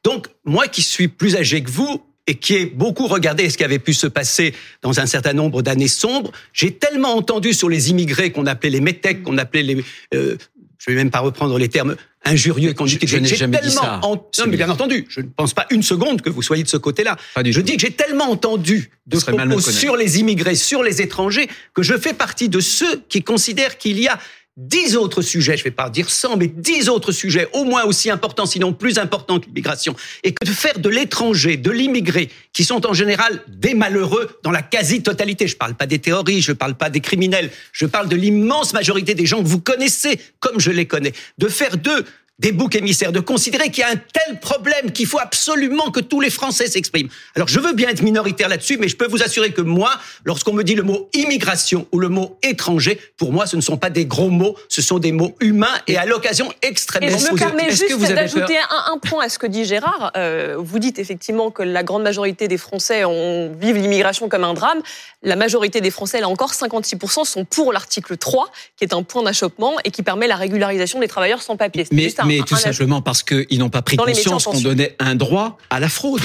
[0.03, 3.63] Donc, moi qui suis plus âgé que vous et qui ai beaucoup regardé ce qui
[3.63, 7.91] avait pu se passer dans un certain nombre d'années sombres, j'ai tellement entendu sur les
[7.91, 9.83] immigrés qu'on appelait les métèques, qu'on appelait les...
[10.13, 10.37] euh,
[10.85, 13.17] je vais même pas reprendre les termes injurieux qu'on Je- utilisait.
[13.17, 13.99] je n'ai jamais dit ça.
[14.03, 16.67] en- Non, mais bien entendu, je ne pense pas une seconde que vous soyez de
[16.69, 17.17] ce côté-là.
[17.43, 21.81] Je dis que j'ai tellement entendu de propos sur les immigrés, sur les étrangers, que
[21.83, 24.19] je fais partie de ceux qui considèrent qu'il y a
[24.57, 27.83] dix autres sujets, je ne vais pas dire 100, mais dix autres sujets, au moins
[27.83, 32.29] aussi importants, sinon plus importants que l'immigration, et que de faire de l'étranger, de l'immigré,
[32.53, 36.47] qui sont en général des malheureux dans la quasi-totalité, je ne parle pas des terroristes,
[36.47, 39.59] je ne parle pas des criminels, je parle de l'immense majorité des gens que vous
[39.59, 42.05] connaissez comme je les connais, de faire d'eux
[42.39, 46.01] des boucs émissaires, de considérer qu'il y a un tel problème qu'il faut absolument que
[46.01, 47.09] tous les Français s'expriment.
[47.35, 49.91] Alors je veux bien être minoritaire là-dessus, mais je peux vous assurer que moi,
[50.25, 53.77] lorsqu'on me dit le mot immigration ou le mot étranger, pour moi, ce ne sont
[53.77, 57.31] pas des gros mots, ce sont des mots humains et à l'occasion extrêmement Et je
[57.31, 60.11] me permets juste d'ajouter un, un point à ce que dit Gérard.
[60.17, 64.53] Euh, vous dites effectivement que la grande majorité des Français ont, vivent l'immigration comme un
[64.53, 64.81] drame.
[65.23, 69.23] La majorité des Français, là encore, 56% sont pour l'article 3, qui est un point
[69.23, 71.85] d'achoppement et qui permet la régularisation des travailleurs sans papier.
[71.85, 75.79] C'est Mais, tout simplement parce qu'ils n'ont pas pris conscience qu'on donnait un droit à
[75.79, 76.21] la fraude,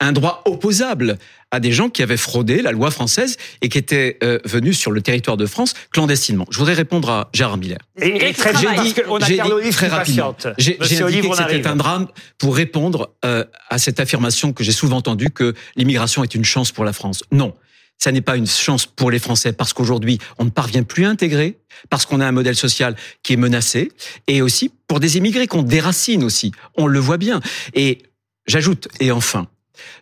[0.00, 1.18] un droit opposable
[1.52, 4.90] à des gens qui avaient fraudé la loi française et qui étaient euh, venus sur
[4.90, 6.46] le territoire de France clandestinement.
[6.50, 7.78] Je voudrais répondre à Gérard Miller.
[8.00, 10.36] Et, et très J'ai dit- a dit très qui rapidement.
[10.58, 14.96] J'ai indiqué que c'était un drame pour répondre euh, à cette affirmation que j'ai souvent
[14.96, 17.22] entendue que l'immigration est une chance pour la France.
[17.30, 17.54] Non.
[18.02, 21.08] Ça n'est pas une chance pour les Français parce qu'aujourd'hui, on ne parvient plus à
[21.08, 23.92] intégrer, parce qu'on a un modèle social qui est menacé,
[24.26, 26.50] et aussi pour des immigrés qu'on déracine aussi.
[26.76, 27.40] On le voit bien.
[27.74, 27.98] Et
[28.44, 29.46] j'ajoute, et enfin,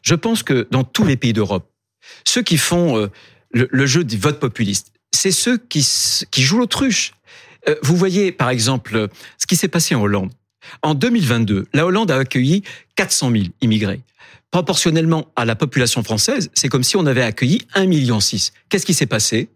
[0.00, 1.70] je pense que dans tous les pays d'Europe,
[2.26, 3.08] ceux qui font euh,
[3.50, 5.86] le, jeu du vote populiste, c'est ceux qui,
[6.38, 7.12] jouent l'autruche.
[7.68, 10.30] Euh, Vous voyez, par exemple, ce qui s'est passé en Hollande.
[10.82, 12.62] En 2022, la Hollande a accueilli
[12.96, 14.00] 400 000 immigrés.
[14.50, 18.18] Proportionnellement à la population française, c'est comme si on avait accueilli 1,6 million.
[18.68, 19.48] Qu'est-ce qui s'est passé?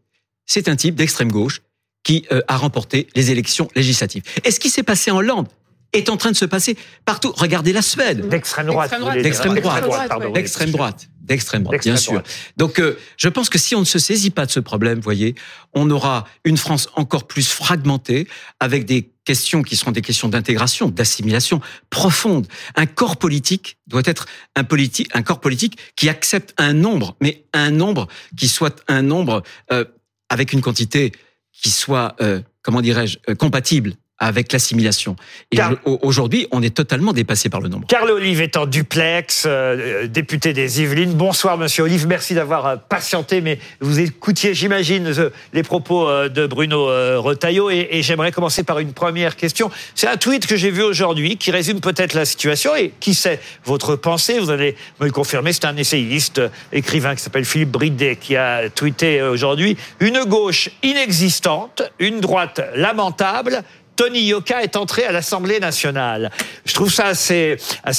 [0.46, 1.62] C'est un type d'extrême gauche
[2.04, 4.22] qui euh, a remporté les élections législatives.
[4.44, 5.48] Et ce qui s'est passé en Hollande
[5.92, 7.32] est en train de se passer partout.
[7.36, 8.28] Regardez la Suède.
[8.28, 8.92] D'extrême droite.
[9.22, 9.84] D'extrême droite.
[10.32, 11.08] D'extrême droite.
[11.20, 12.22] D'extrême droite, bien sûr.
[12.56, 15.34] Donc, euh, je pense que si on ne se saisit pas de ce problème, voyez,
[15.72, 18.28] on aura une France encore plus fragmentée,
[18.60, 21.60] avec des questions qui seront des questions d'intégration, d'assimilation
[21.90, 22.46] profonde.
[22.76, 27.44] Un corps politique doit être un politique, un corps politique qui accepte un nombre, mais
[27.52, 29.84] un nombre qui soit un nombre euh,
[30.28, 31.12] avec une quantité
[31.52, 35.16] qui soit, euh, comment dirais-je, euh, compatible avec l'assimilation.
[35.50, 37.86] Et Car- aujourd'hui, on est totalement dépassé par le nombre.
[37.88, 41.14] Carl Olive est en duplex, euh, député des Yvelines.
[41.14, 42.06] Bonsoir, monsieur Olive.
[42.06, 47.18] Merci d'avoir euh, patienté, mais vous écoutiez, j'imagine, euh, les propos euh, de Bruno euh,
[47.18, 47.70] Retailleau.
[47.70, 49.70] Et, et j'aimerais commencer par une première question.
[49.96, 52.74] C'est un tweet que j'ai vu aujourd'hui qui résume peut-être la situation.
[52.76, 57.14] Et qui sait, votre pensée, vous allez me le confirmer, c'est un essayiste, euh, écrivain
[57.16, 63.62] qui s'appelle Philippe Bridet qui a tweeté euh, aujourd'hui Une gauche inexistante, une droite lamentable.
[63.96, 66.30] Tony Yoka est entré à l'Assemblée nationale.
[66.64, 67.58] Je trouve ça assez,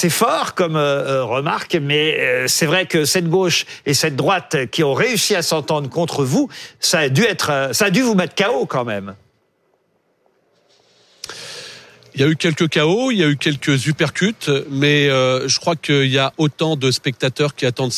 [0.10, 0.80] fort comme euh,
[1.20, 5.36] euh, remarque, mais euh, c'est vrai que cette gauche et cette droite qui ont réussi
[5.36, 8.86] à s'entendre contre vous, ça a dû être, ça a dû vous mettre KO quand
[8.86, 9.16] même.
[12.14, 15.76] Il y a eu quelques chaos, il y a eu quelques uppercuts, mais je crois
[15.76, 17.92] qu'il y a autant de spectateurs qui attendent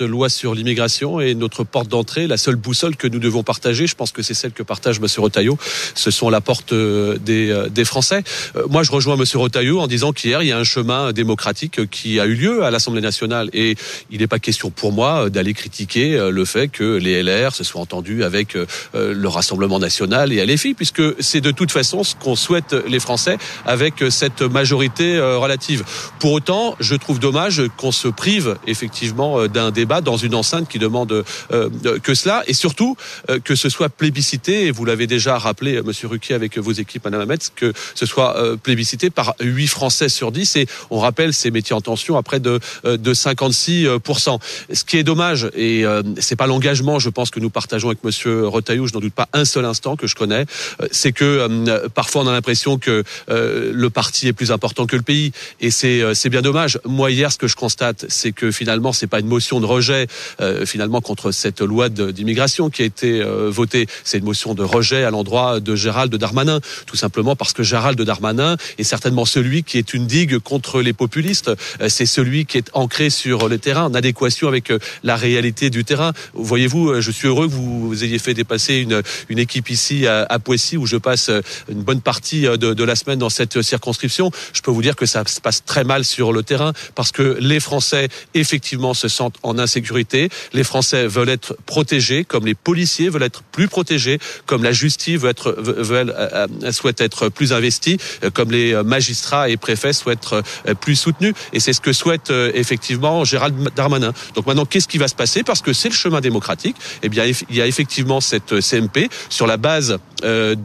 [0.00, 3.94] loi sur l'immigration et notre porte d'entrée, la seule boussole que nous devons partager, je
[3.94, 5.06] pense que c'est celle que partage M.
[5.18, 5.58] Rotaillot,
[5.94, 8.22] ce sont la porte euh, des, euh, des Français.
[8.56, 9.24] Euh, Moi, je rejoins M.
[9.34, 12.70] Rotaillot en disant qu'hier, il y a un chemin démocratique qui a eu lieu à
[12.70, 13.76] l'Assemblée nationale et
[14.10, 17.80] il n'est pas question pour moi d'aller critiquer le fait que les LR se soient
[17.80, 18.56] entendus avec
[18.94, 23.38] le Rassemblement national et LFI, puisque c'est de toute façon ce qu'on souhaite les Français
[23.64, 25.84] avec cette majorité relative.
[26.18, 30.78] Pour autant, je trouve dommage qu'on se prive effectivement d'un débat dans une enceinte qui
[30.78, 31.22] demande euh,
[31.52, 32.96] euh, que cela, et surtout
[33.30, 37.04] euh, que ce soit plébiscité, et vous l'avez déjà rappelé, Monsieur Ruquier, avec vos équipes,
[37.04, 41.50] Madame Hamet, que ce soit plébiscité par 8 Français sur 10, et on rappelle ces
[41.50, 44.38] métiers en tension à près de, de 56%.
[44.72, 45.84] Ce qui est dommage, et
[46.18, 49.28] c'est pas l'engagement, je pense, que nous partageons avec Monsieur Retailleau, je n'en doute pas
[49.32, 50.46] un seul instant que je connais,
[50.90, 55.32] c'est que parfois on a l'impression que le parti est plus important que le pays,
[55.60, 56.78] et c'est c'est bien dommage.
[56.84, 60.06] Moi hier, ce que je constate, c'est que finalement, c'est pas une motion de rejet
[60.40, 64.64] euh, finalement contre cette loi d'immigration qui a été euh, votée, c'est une motion de
[64.76, 69.62] rejet à l'endroit de Gérald Darmanin, tout simplement parce que Gérald Darmanin est certainement celui
[69.68, 71.50] qui est une digue contre les populistes.
[71.80, 74.66] Euh, C'est celui qui est ancré sur le terrain, en adéquation avec
[75.02, 76.12] la réalité du terrain.
[76.34, 80.26] Voyez-vous, je suis heureux que vous, vous ayez fait dépasser une, une équipe ici à,
[80.28, 81.30] à Poissy où je passe
[81.68, 84.30] une bonne partie de, de la semaine dans cette circonscription.
[84.52, 87.36] Je peux vous dire que ça se passe très mal sur le terrain parce que
[87.40, 90.28] les Français effectivement se sentent en insécurité.
[90.52, 95.18] Les Français veulent être protégés, comme les policiers veulent être plus protégés, comme la justice
[95.20, 99.92] veut être, veut- euh, euh, souhaite être plus investie, euh, comme les magistrats et préfets
[99.92, 100.42] souhaitent être
[100.80, 101.34] plus soutenus.
[101.52, 104.12] Et c'est ce que souhaite effectivement Gérald Darmanin.
[104.34, 105.42] Donc maintenant, qu'est-ce qui va se passer?
[105.42, 106.76] Parce que c'est le chemin démocratique.
[107.02, 109.98] Eh bien, il y a effectivement cette CMP sur la base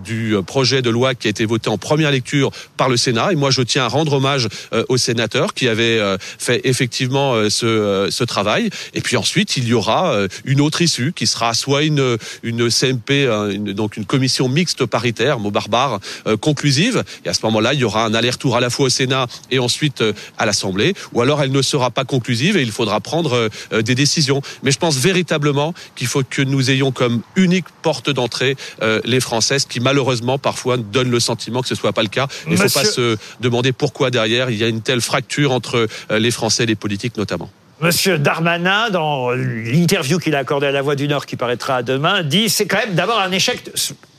[0.05, 3.31] du projet de loi qui a été voté en première lecture par le Sénat.
[3.33, 4.47] Et moi, je tiens à rendre hommage
[4.89, 5.99] aux sénateurs qui avaient
[6.37, 8.69] fait effectivement ce travail.
[8.93, 12.69] Et puis ensuite, il y aura euh, une autre issue qui sera soit une, une
[12.69, 17.03] CMP, hein, une- donc une commission mixte paritaire, mot barbare, euh, conclusive.
[17.25, 19.59] Et à ce moment-là, il y aura un aller-retour à la fois au Sénat et
[19.59, 20.93] ensuite euh, à l'Assemblée.
[21.13, 24.41] Ou alors, elle ne sera pas conclusive et il faudra prendre euh, euh, des décisions.
[24.63, 29.19] Mais je pense véritablement qu'il faut que nous ayons comme unique porte d'entrée euh, les
[29.19, 32.27] Françaises qui malheureusement parfois donnent le sentiment que ce soit pas le cas.
[32.47, 35.87] Il ne faut pas se demander pourquoi derrière il y a une telle fracture entre
[36.11, 37.49] euh, les Français et les politiques notamment.
[37.81, 42.21] Monsieur Darmanin, dans l'interview qu'il a accordée à La Voix du Nord qui paraîtra demain,
[42.21, 43.71] dit c'est quand même d'abord un échec.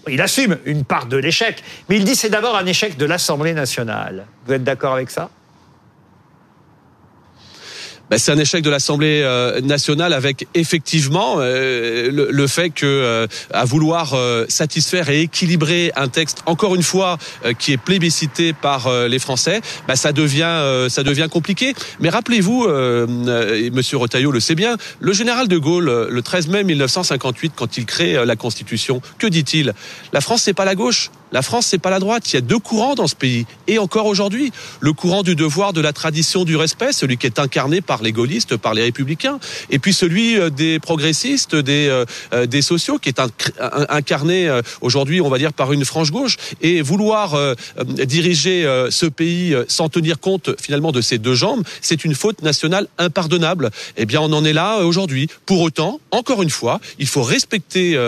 [0.09, 3.53] Il assume une part de l'échec, mais il dit c'est d'abord un échec de l'Assemblée
[3.53, 4.27] nationale.
[4.47, 5.31] Vous êtes d'accord avec ça?
[8.13, 13.27] Ben, c'est un échec de l'Assemblée euh, nationale avec effectivement euh, le, fait que euh,
[13.55, 14.15] à vouloir
[14.49, 17.17] satisfaire et équilibrer un texte encore une fois
[17.59, 21.73] qui est plébiscité par les Français, ben, ça devient compliqué.
[22.01, 27.55] Mais rappelez-vous, et Monsieur le sait bien, le général de Gaulle le 13 mai 1958
[27.57, 29.73] quand il crée la Constitution, que dit-il?
[30.13, 31.11] La France c'est pas la gauche.
[31.33, 32.30] La France, c'est pas la droite.
[32.30, 33.47] Il y a deux courants dans ce pays.
[33.66, 37.39] Et encore aujourd'hui, le courant du devoir, de la tradition, du respect, celui qui est
[37.39, 39.39] incarné par les gaullistes, par les républicains,
[39.70, 42.05] et puis celui euh, des progressistes, des, euh,
[42.35, 43.20] euh, des sociaux, qui est
[43.89, 46.37] incarné euh, aujourd'hui, on va dire, par une frange gauche.
[46.61, 47.37] Et vouloir
[47.87, 52.89] diriger ce pays sans tenir compte finalement de ces deux jambes, c'est une faute nationale
[52.99, 53.70] impardonnable.
[53.97, 55.28] Eh bien, on en est là aujourd'hui.
[55.47, 57.99] Pour autant, encore une fois, il faut respecter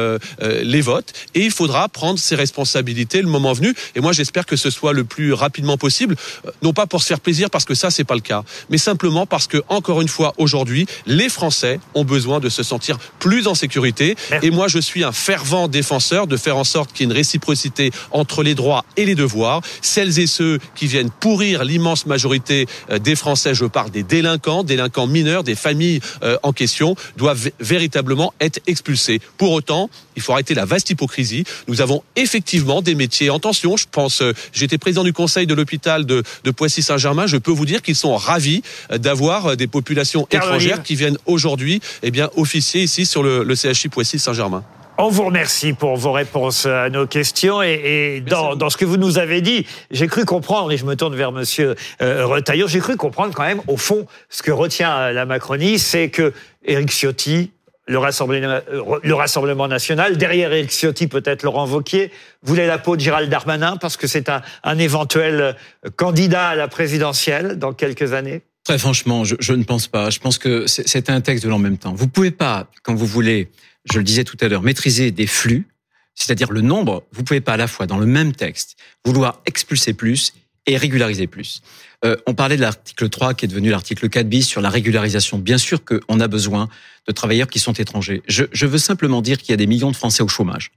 [0.41, 3.75] les votes et il faudra prendre ses responsabilités le moment venu.
[3.95, 7.07] Et moi, j'espère que ce soit le plus rapidement possible, euh, non pas pour se
[7.09, 10.09] faire plaisir parce que ça, c'est pas le cas, mais simplement parce que encore une
[10.09, 14.17] fois, aujourd'hui, les Français ont besoin de se sentir plus en sécurité.
[14.43, 17.17] Et moi, je suis un fervent défenseur de faire en sorte qu'il y ait une
[17.17, 19.61] réciprocité entre les droits et les devoirs.
[19.83, 24.65] Celles et ceux qui viennent pourrir l'immense majorité euh, des Français, je parle des délinquants,
[24.65, 29.21] délinquants mineurs, des familles euh, en question, doivent vé- véritablement être expulsés.
[29.39, 31.45] Pour autant, il faut arrêter la vaste hypocrisie.
[31.69, 33.77] Nous avons effectivement des métiers en tension.
[33.77, 37.27] Je pense, euh, j'étais président du conseil de l'hôpital de, de Poissy-Saint-Germain.
[37.27, 41.19] Je peux vous dire qu'ils sont ravis euh, d'avoir euh, des populations étrangères qui viennent
[41.27, 44.65] aujourd'hui, eh bien, officier ici sur le, le CHI Poissy-Saint-Germain.
[44.97, 48.85] On vous remercie pour vos réponses à nos questions et, et dans, dans ce que
[48.85, 52.69] vous nous avez dit, j'ai cru comprendre, et je me tourne vers Monsieur euh, Retailleau,
[52.69, 56.33] j'ai cru comprendre quand même, au fond, ce que retient la Macronie, c'est que
[56.65, 57.51] Éric Ciotti,
[57.87, 62.11] le Rassemblement, euh, le Rassemblement national, derrière Éric Ciotti peut-être Laurent Vauquier,
[62.43, 65.53] voulait la peau de Gérald Darmanin parce que c'est un, éventuel euh,
[65.97, 68.43] candidat à la présidentielle dans quelques années?
[68.65, 70.09] Très franchement, je, je ne pense pas.
[70.09, 71.93] Je pense que c'est un texte de l'en même temps.
[71.93, 73.51] Vous pouvez pas, quand vous voulez,
[73.93, 75.67] je le disais tout à l'heure, maîtriser des flux,
[76.15, 79.93] c'est-à-dire le nombre, vous pouvez pas à la fois dans le même texte vouloir expulser
[79.93, 80.33] plus
[80.67, 81.61] et régulariser plus.
[82.05, 85.39] Euh, on parlait de l'article 3 qui est devenu l'article 4 bis sur la régularisation.
[85.39, 86.69] Bien sûr qu'on a besoin
[87.07, 88.23] de travailleurs qui sont étrangers.
[88.29, 90.73] Je, veux simplement dire qu'il y a des millions de Français au chômage.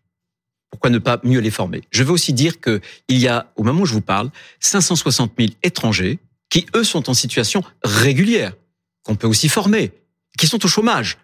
[0.69, 1.81] Pourquoi ne pas mieux les former?
[1.91, 5.33] Je veux aussi dire que il y a, au moment où je vous parle, 560
[5.37, 6.19] 000 étrangers
[6.49, 8.53] qui, eux, sont en situation régulière,
[9.03, 9.91] qu'on peut aussi former,
[10.37, 11.17] qui sont au chômage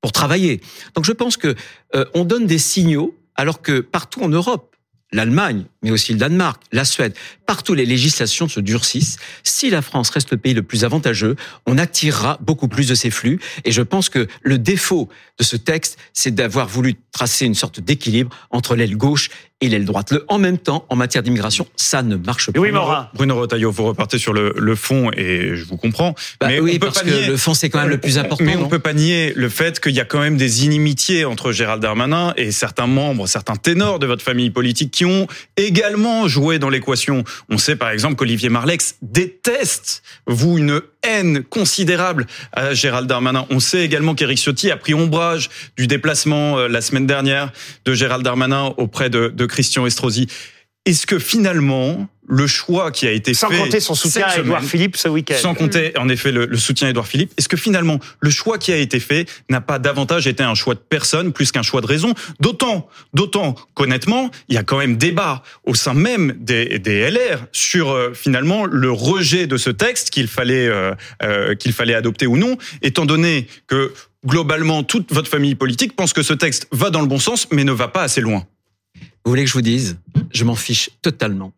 [0.00, 0.60] pour travailler.
[0.94, 1.54] Donc je pense que
[1.94, 4.76] euh, on donne des signaux alors que partout en Europe,
[5.12, 7.14] l'Allemagne, mais aussi le Danemark, la Suède,
[7.46, 9.18] partout les législations se durcissent.
[9.44, 13.10] Si la France reste le pays le plus avantageux, on attirera beaucoup plus de ces
[13.10, 13.38] flux.
[13.64, 15.08] Et je pense que le défaut
[15.38, 19.28] de ce texte, c'est d'avoir voulu tracer une sorte d'équilibre entre l'aile gauche
[19.60, 20.10] et l'aile droite.
[20.10, 22.58] Le en même temps, en matière d'immigration, ça ne marche pas.
[23.14, 26.14] Bruno Retailleau, vous repartez sur le, le fond et je vous comprends.
[26.40, 27.98] Bah mais oui, on peut parce pas que nier- le fond, c'est quand même le
[27.98, 30.64] plus important, Mais on peut pas nier le fait qu'il y a quand même des
[30.66, 35.26] inimitiés entre Gérald Darmanin et certains membres, certains ténors de votre famille politique qui ont
[35.56, 35.75] également
[36.26, 37.24] joué dans l'équation.
[37.48, 43.46] On sait par exemple qu'Olivier Marlex déteste, vous, une haine considérable à Gérald Darmanin.
[43.50, 47.52] On sait également qu'Éric Ciotti a pris ombrage du déplacement euh, la semaine dernière
[47.84, 50.28] de Gérald Darmanin auprès de, de Christian Estrosi.
[50.86, 53.58] Est-ce que finalement, le choix qui a été Sans fait...
[53.58, 55.34] compter son soutien à Édouard Philippe ce week-end.
[55.36, 57.32] Sans compter, en effet, le, le soutien à Édouard Philippe.
[57.36, 60.74] Est-ce que finalement, le choix qui a été fait n'a pas davantage été un choix
[60.74, 62.14] de personne plus qu'un choix de raison?
[62.40, 67.46] D'autant, d'autant qu'honnêtement, il y a quand même débat au sein même des, des LR
[67.52, 72.26] sur euh, finalement le rejet de ce texte qu'il fallait euh, euh, qu'il fallait adopter
[72.26, 73.92] ou non, étant donné que
[74.24, 77.64] globalement toute votre famille politique pense que ce texte va dans le bon sens, mais
[77.64, 78.44] ne va pas assez loin.
[79.26, 79.98] Vous voulez que je vous dise
[80.30, 81.52] Je m'en fiche totalement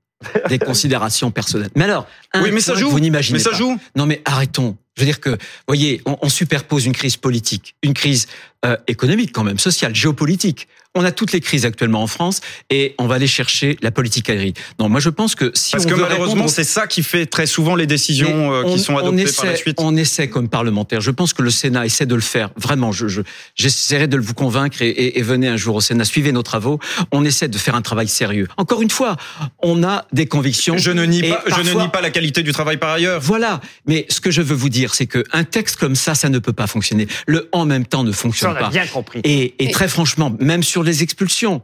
[0.48, 1.68] des considérations personnelles.
[1.76, 2.88] Mais alors, un Oui, mais ça joue.
[2.88, 3.56] Vous n'imaginez Mais ça pas.
[3.56, 3.78] joue.
[3.94, 4.78] Non, mais arrêtons.
[4.98, 5.38] Je veux dire que,
[5.68, 8.26] voyez, on, on superpose une crise politique, une crise
[8.66, 10.66] euh, économique quand même, sociale, géopolitique.
[10.94, 12.40] On a toutes les crises actuellement en France
[12.70, 14.54] et on va aller chercher la politique agri.
[14.80, 17.02] Non, moi je pense que si Parce on que veut malheureusement, répondre- c'est ça qui
[17.04, 19.76] fait très souvent les décisions euh, on- qui sont on adoptées essaie, par la suite.
[19.78, 21.00] On essaie comme parlementaire.
[21.00, 22.50] Je pense que le Sénat essaie de le faire.
[22.56, 23.20] Vraiment, je, je-
[23.54, 26.80] j'essaierai de vous convaincre et, et- et venez un jour au Sénat, suivez nos travaux.
[27.12, 28.48] On essaie de faire un travail sérieux.
[28.56, 29.16] Encore une fois,
[29.62, 30.78] on a des convictions.
[30.78, 33.20] Je ne nie pas, je ne nie pas la qualité du travail par ailleurs.
[33.20, 33.60] Voilà.
[33.86, 36.38] Mais ce que je veux vous dire, c'est que un texte comme ça, ça ne
[36.38, 37.06] peut pas fonctionner.
[37.26, 38.70] Le en même temps ne fonctionne Ça, on a pas.
[38.70, 39.20] bien compris.
[39.24, 41.62] Et, et très franchement, même sur les expulsions.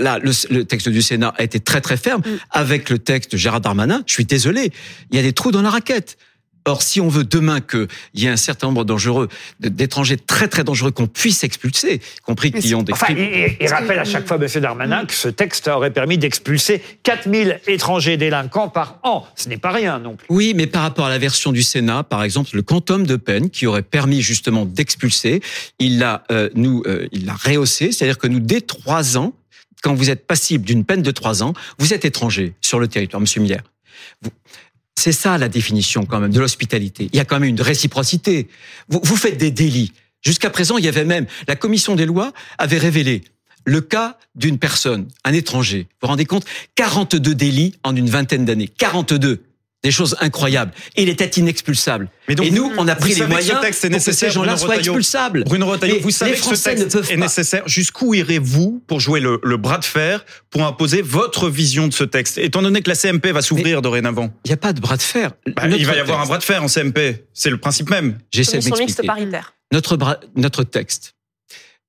[0.00, 2.20] Là, le, le texte du Sénat a été très très ferme.
[2.26, 2.38] Mm.
[2.50, 4.72] Avec le texte de Gérard Darmanin, je suis désolé,
[5.10, 6.18] il y a des trous dans la raquette.
[6.64, 9.28] Or, si on veut demain qu'il y ait un certain nombre dangereux,
[9.60, 13.18] d'étrangers très très dangereux qu'on puisse expulser, y compris qui ont des Enfin, crimes.
[13.18, 14.60] il, il rappelle à chaque fois, M.
[14.62, 19.26] Darmanin, que ce texte aurait permis d'expulser 4000 étrangers délinquants par an.
[19.34, 20.26] Ce n'est pas rien non plus.
[20.30, 23.50] Oui, mais par rapport à la version du Sénat, par exemple, le quantum de peine
[23.50, 25.40] qui aurait permis justement d'expulser,
[25.80, 29.32] il l'a euh, nous, euh, il l'a rehaussé, c'est-à-dire que nous dès trois ans,
[29.82, 33.20] quand vous êtes passible d'une peine de trois ans, vous êtes étranger sur le territoire,
[33.20, 33.62] Monsieur Miller.
[34.22, 34.30] Vous-
[35.02, 37.08] C'est ça la définition quand même de l'hospitalité.
[37.12, 38.46] Il y a quand même une réciprocité.
[38.88, 39.92] Vous, vous faites des délits.
[40.20, 43.24] Jusqu'à présent, il y avait même la commission des lois avait révélé
[43.64, 45.88] le cas d'une personne, un étranger.
[45.90, 46.44] Vous vous rendez compte?
[46.76, 48.68] 42 délits en une vingtaine d'années.
[48.68, 49.42] 42
[49.84, 50.72] des choses incroyables.
[50.96, 52.08] Et il était inexpulsable.
[52.28, 53.96] Mais donc, et nous, on a pris les savez que moyens ce texte est pour
[53.98, 55.44] que ces nécessaire, gens-là Bruno soient expulsables.
[55.44, 57.20] Bruno Retailleau, vous savez les que ce Français texte ne peuvent est pas.
[57.22, 57.62] nécessaire.
[57.66, 62.04] Jusqu'où irez-vous pour jouer le, le bras de fer pour imposer votre vision de ce
[62.04, 64.32] texte Étant donné que la CMP va s'ouvrir dorénavant?
[64.44, 65.32] Il n'y a pas de bras de fer.
[65.56, 67.24] Bah, il va y avoir texte- un bras de fer en CMP.
[67.34, 68.18] C'est le principe même.
[68.30, 69.08] J'essaie de m'expliquer.
[69.72, 71.14] Notre, bra- notre texte.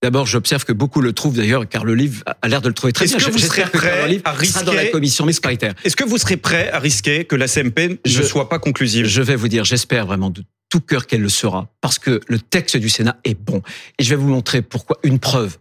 [0.03, 2.91] D'abord, j'observe que beaucoup le trouvent d'ailleurs, car le livre a l'air de le trouver
[2.91, 3.25] très Est-ce bien.
[3.25, 4.33] que vous serez prêt à
[4.65, 5.73] dans la risquer- commission mixte paritaire.
[5.85, 9.05] Est-ce que vous serez prêt à risquer que la CMP Je- ne soit pas conclusive?
[9.05, 12.37] Je vais vous dire, j'espère vraiment de tout cœur qu'elle le sera, parce que le
[12.39, 13.61] texte du Sénat est bon.
[13.97, 14.99] Et je vais vous montrer pourquoi.
[15.03, 15.57] Une preuve.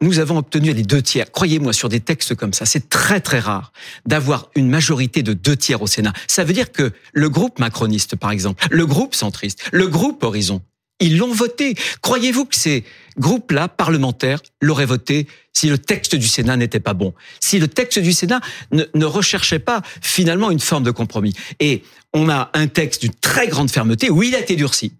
[0.00, 1.30] Nous avons obtenu les deux tiers.
[1.30, 3.72] Croyez-moi, sur des textes comme ça, c'est très très rare
[4.06, 6.14] d'avoir une majorité de deux tiers au Sénat.
[6.28, 10.62] Ça veut dire que le groupe macroniste, par exemple, le groupe centriste, le groupe Horizon,
[11.02, 11.74] ils l'ont voté.
[12.02, 12.84] Croyez-vous que ces
[13.20, 17.98] groupes-là, parlementaires, l'auraient voté si le texte du Sénat n'était pas bon Si le texte
[17.98, 18.40] du Sénat
[18.72, 23.46] ne recherchait pas finalement une forme de compromis Et on a un texte d'une très
[23.46, 24.92] grande fermeté où il a été durci.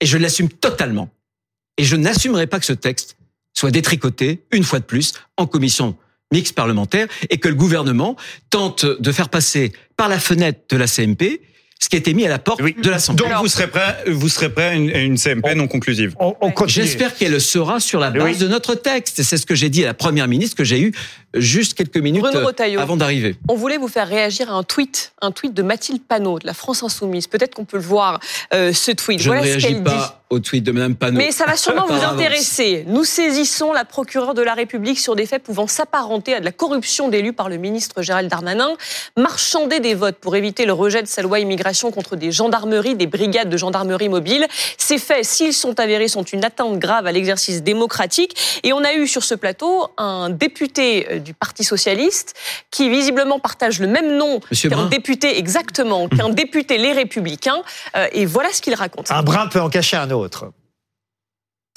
[0.00, 1.10] Et je l'assume totalement.
[1.76, 3.16] Et je n'assumerai pas que ce texte
[3.54, 5.96] soit détricoté, une fois de plus, en commission
[6.32, 8.16] mixte parlementaire et que le gouvernement
[8.50, 11.40] tente de faire passer par la fenêtre de la CMP
[11.78, 13.24] ce qui a été mis à la porte de l'Assemblée.
[13.28, 16.14] Donc vous serez prêt, vous serez prêt à une, CMP non conclusive.
[16.66, 18.36] J'espère qu'elle le sera sur la base Oui.
[18.36, 19.22] de notre texte.
[19.22, 20.92] C'est ce que j'ai dit à la première ministre que j'ai eu
[21.34, 22.80] juste quelques minutes Retailleau.
[22.80, 23.36] avant d'arriver.
[23.48, 26.54] On voulait vous faire réagir à un tweet, un tweet de Mathilde Panot de la
[26.54, 27.26] France Insoumise.
[27.26, 28.20] Peut-être qu'on peut le voir,
[28.54, 29.20] euh, ce tweet.
[29.20, 29.82] Je voilà ne ce réagis qu'elle dit.
[29.82, 31.16] pas au tweet de Mme Panot.
[31.16, 32.84] Mais ça va sûrement vous intéresser.
[32.86, 36.52] Nous saisissons la procureure de la République sur des faits pouvant s'apparenter à de la
[36.52, 38.74] corruption d'élus par le ministre Gérald Darmanin,
[39.16, 43.06] marchander des votes pour éviter le rejet de sa loi immigration contre des gendarmeries, des
[43.06, 44.46] brigades de gendarmerie mobile.
[44.76, 48.60] Ces faits, s'ils sont avérés, sont une atteinte grave à l'exercice démocratique.
[48.64, 52.34] Et on a eu sur ce plateau un député du Parti socialiste
[52.70, 57.62] qui visiblement partage le même nom qu'un député exactement, qu'un député Les Républicains.
[57.96, 59.10] Euh, Et voilà ce qu'il raconte.
[59.10, 60.52] Un brin peut en cacher un autre.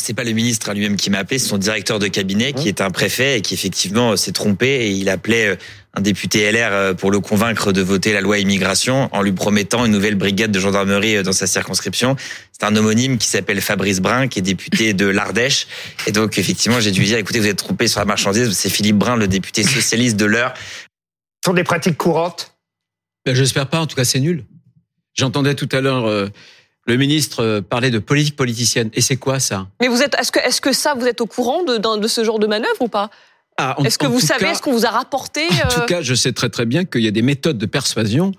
[0.01, 2.67] C'est pas le ministre à lui-même qui m'a appelé, c'est son directeur de cabinet qui
[2.67, 5.55] est un préfet et qui effectivement euh, s'est trompé et il appelait euh,
[5.93, 9.85] un député LR euh, pour le convaincre de voter la loi immigration en lui promettant
[9.85, 12.15] une nouvelle brigade de gendarmerie dans sa circonscription.
[12.51, 15.67] C'est un homonyme qui s'appelle Fabrice Brun, qui est député de l'Ardèche.
[16.07, 18.97] Et donc effectivement, j'ai dû dire, écoutez, vous êtes trompé sur la marchandise, c'est Philippe
[18.97, 20.55] Brun, le député socialiste de l'heure.
[21.43, 22.55] Ce sont des pratiques courantes?
[23.23, 24.45] Ben, J'espère pas, en tout cas c'est nul.
[25.13, 26.27] J'entendais tout à l'heure euh,
[26.87, 28.89] le ministre euh, parler de politique politicienne.
[28.93, 29.67] Et c'est quoi ça?
[29.79, 32.39] Mais vous êtes, est-ce que, est-ce que ça, vous êtes au courant de, ce genre
[32.39, 33.09] de manœuvre ou pas?
[33.57, 35.85] Ah, Est-ce que vous tout savez, cas- est-ce qu'on vous a rapporté En tout euh,
[35.85, 38.31] cas, je sais très très bien qu'il y a des méthodes de persuasion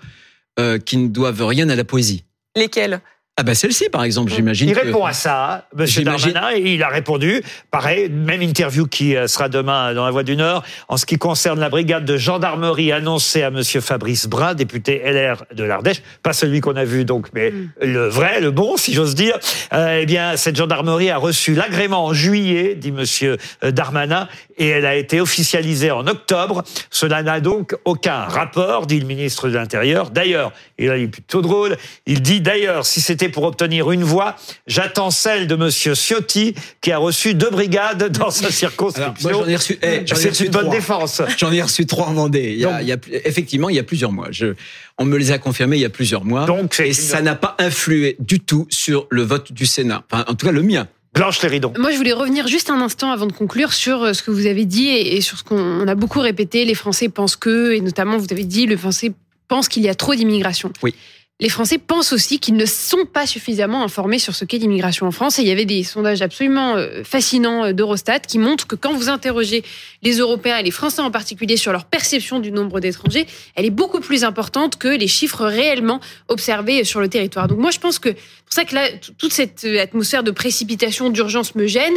[0.58, 2.24] euh, qui ne doivent rien à la poésie.
[2.56, 3.00] lesquels
[3.38, 4.68] Ah ben celle-ci, par exemple, j'imagine.
[4.68, 5.86] Il que- répond à ça, M.
[6.04, 7.42] Darmanin, et il a répondu.
[7.70, 10.62] Pareil, même interview qui euh, sera demain dans la Voix du Nord.
[10.88, 13.62] En ce qui concerne la brigade de gendarmerie annoncée à M.
[13.62, 18.42] Fabrice Brun, député LR de l'Ardèche, pas celui qu'on a vu donc, mais le vrai,
[18.42, 19.38] le bon, si j'ose dire.
[19.72, 23.36] Euh, eh bien, cette gendarmerie a reçu l'agrément en juillet, dit M.
[23.72, 24.28] Darmanin,
[24.58, 26.64] et elle a été officialisée en octobre.
[26.90, 30.10] Cela n'a donc aucun rapport, dit le ministre de l'Intérieur.
[30.10, 34.02] D'ailleurs, et là il est plutôt drôle, il dit d'ailleurs, si c'était pour obtenir une
[34.04, 39.14] voix, j'attends celle de Monsieur Ciotti, qui a reçu deux brigades dans sa circonscription.
[39.30, 39.78] Moi, j'en ai reçu.
[39.82, 40.74] eh, j'en ai C'est reçu une bonne trois.
[40.74, 41.22] défense.
[41.38, 42.52] J'en ai reçu trois en Vendée.
[42.54, 44.28] Il y a, il y a- effectivement, il y a plusieurs mois.
[44.30, 44.54] Je,
[44.98, 46.44] on me les a confirmés il y a plusieurs mois.
[46.46, 50.04] Donc, et ça n'a pas influé du tout sur le vote du Sénat.
[50.10, 50.86] Enfin, en tout cas, le mien.
[51.14, 51.74] Blanche Léridon.
[51.78, 54.46] Moi, je voulais revenir juste un instant avant de conclure sur euh, ce que vous
[54.46, 56.64] avez dit et, sur ce qu'on on a beaucoup répété.
[56.64, 59.12] Les Français pensent que, et notamment, vous avez dit, le Français
[59.46, 60.72] pense qu'il y a trop d'immigration.
[60.82, 60.94] Oui.
[61.42, 65.10] Les Français pensent aussi qu'ils ne sont pas suffisamment informés sur ce qu'est l'immigration en
[65.10, 65.40] France.
[65.40, 68.94] Et il y avait des sondages absolument euh, fascinants euh, d'Eurostat qui montrent que quand
[68.94, 69.64] vous interrogez
[70.02, 73.26] les Européens et les Français en particulier sur leur perception du nombre d'étrangers,
[73.56, 77.48] elle est beaucoup plus importante que les chiffres réellement observés sur le territoire.
[77.48, 78.86] Donc moi, je pense que c'est pour ça que là,
[79.18, 81.94] toute cette euh, atmosphère de précipitation, d'urgence me gêne,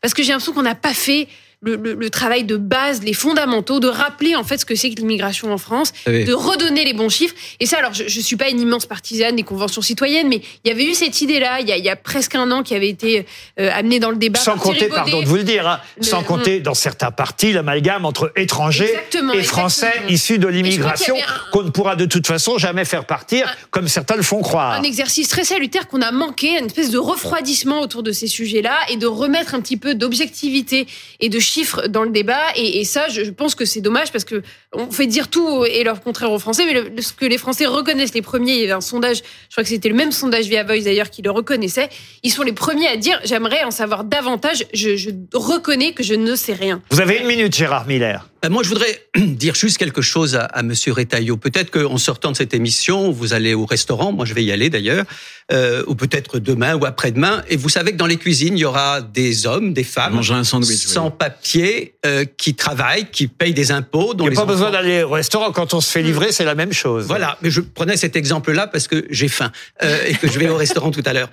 [0.00, 1.28] parce que j'ai l'impression qu'on n'a pas fait
[1.60, 4.90] le, le- le travail de base, les fondamentaux, de rappeler en fait ce que c'est
[4.90, 6.24] que l'immigration en France, Oui.
[6.24, 7.34] de redonner les bons chiffres.
[7.58, 10.68] Et ça, alors, je, je suis pas une immense partisane des conventions citoyennes, mais il
[10.68, 12.76] y avait eu cette idée-là, il y a, il y a presque un an, qui
[12.76, 13.26] avait été
[13.58, 14.38] euh, amenée dans le débat.
[14.38, 14.94] Sans compter, Baudet.
[14.94, 18.90] pardon de vous le dire, hein, Le- sans compter dans certains partis l'amalgame entre étrangers
[18.90, 20.12] Exactement, et Français exactement.
[20.14, 24.14] issus de l'immigration un- qu'on ne pourra de toute façon jamais faire partir, comme certains
[24.16, 24.74] le font croire.
[24.74, 28.76] un exercice très salutaire qu'on a manqué, une espèce de refroidissement autour de ces sujets-là
[28.90, 30.86] et de remettre un petit peu d'objectivité
[31.18, 32.40] et de chiffres dans le débat.
[32.56, 34.42] Et, ça, je, pense que c'est dommage parce que
[34.72, 36.64] on fait dire tout et leur contraire aux Français.
[36.66, 39.18] Mais ce que les Français reconnaissent les premiers, il y avait un sondage,
[39.48, 41.88] je crois que c'était le même sondage via Voice d'ailleurs qui le reconnaissait.
[42.22, 44.64] Ils sont les premiers à dire j'aimerais en savoir davantage.
[44.72, 46.82] Je, je reconnais que je ne sais rien.
[46.90, 48.28] Vous avez une minute, Gérard Miller.
[48.44, 51.36] Euh, Moi, je voudrais dire juste quelque chose à, à Monsieur Retailleau.
[51.36, 54.12] Peut-être qu'en sortant de cette émission, vous allez au restaurant.
[54.12, 55.04] Moi, je vais y aller d'ailleurs,
[55.52, 57.42] euh, ou peut-être demain ou après-demain.
[57.48, 60.34] Et vous savez que dans les cuisines, il y aura des hommes, des femmes, Manger
[60.34, 60.70] un sandwich.
[60.86, 60.92] oui.
[60.92, 64.12] sans papier, euh, qui travaillent, qui payent des impôts.
[64.12, 65.50] Il dont n'y a pas enfants- besoin d'aller au restaurant.
[65.52, 67.06] Quand on se fait livrer, c'est la même chose.
[67.06, 69.50] Voilà, mais je prenais cet exemple-là parce que j'ai faim
[69.82, 71.30] euh, et que je vais au restaurant tout à l'heure.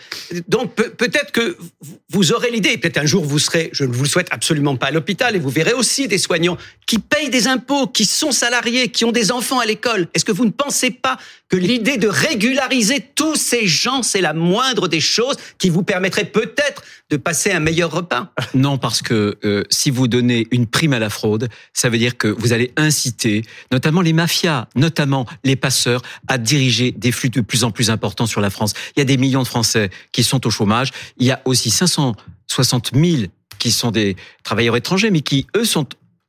[0.47, 3.93] Donc pe- peut-être que vous- vous aurez l'idée, peut-être un jour vous serez, je ne
[3.93, 7.29] vous le souhaite absolument pas à l'hôpital, et vous verrez aussi des soignants qui payent
[7.29, 10.07] des impôts, qui sont salariés, qui ont des enfants à l'école.
[10.13, 11.17] Est-ce que vous ne pensez pas
[11.49, 16.25] que l'idée de régulariser tous ces gens, c'est la moindre des choses qui vous permettrait
[16.25, 18.31] peut-être de passer un meilleur repas?
[18.53, 22.17] Non, parce que euh, si vous donnez une prime à la fraude, ça veut dire
[22.17, 27.41] que vous allez inciter, notamment les mafias, notamment les passeurs, à diriger des flux de
[27.41, 28.73] plus en plus importants sur la France.
[28.95, 30.91] Il y a des millions de Français qui sont au chômage.
[31.17, 33.23] Il y a aussi 560 000
[33.59, 35.87] qui sont des travailleurs étrangers, mais qui, eux, sont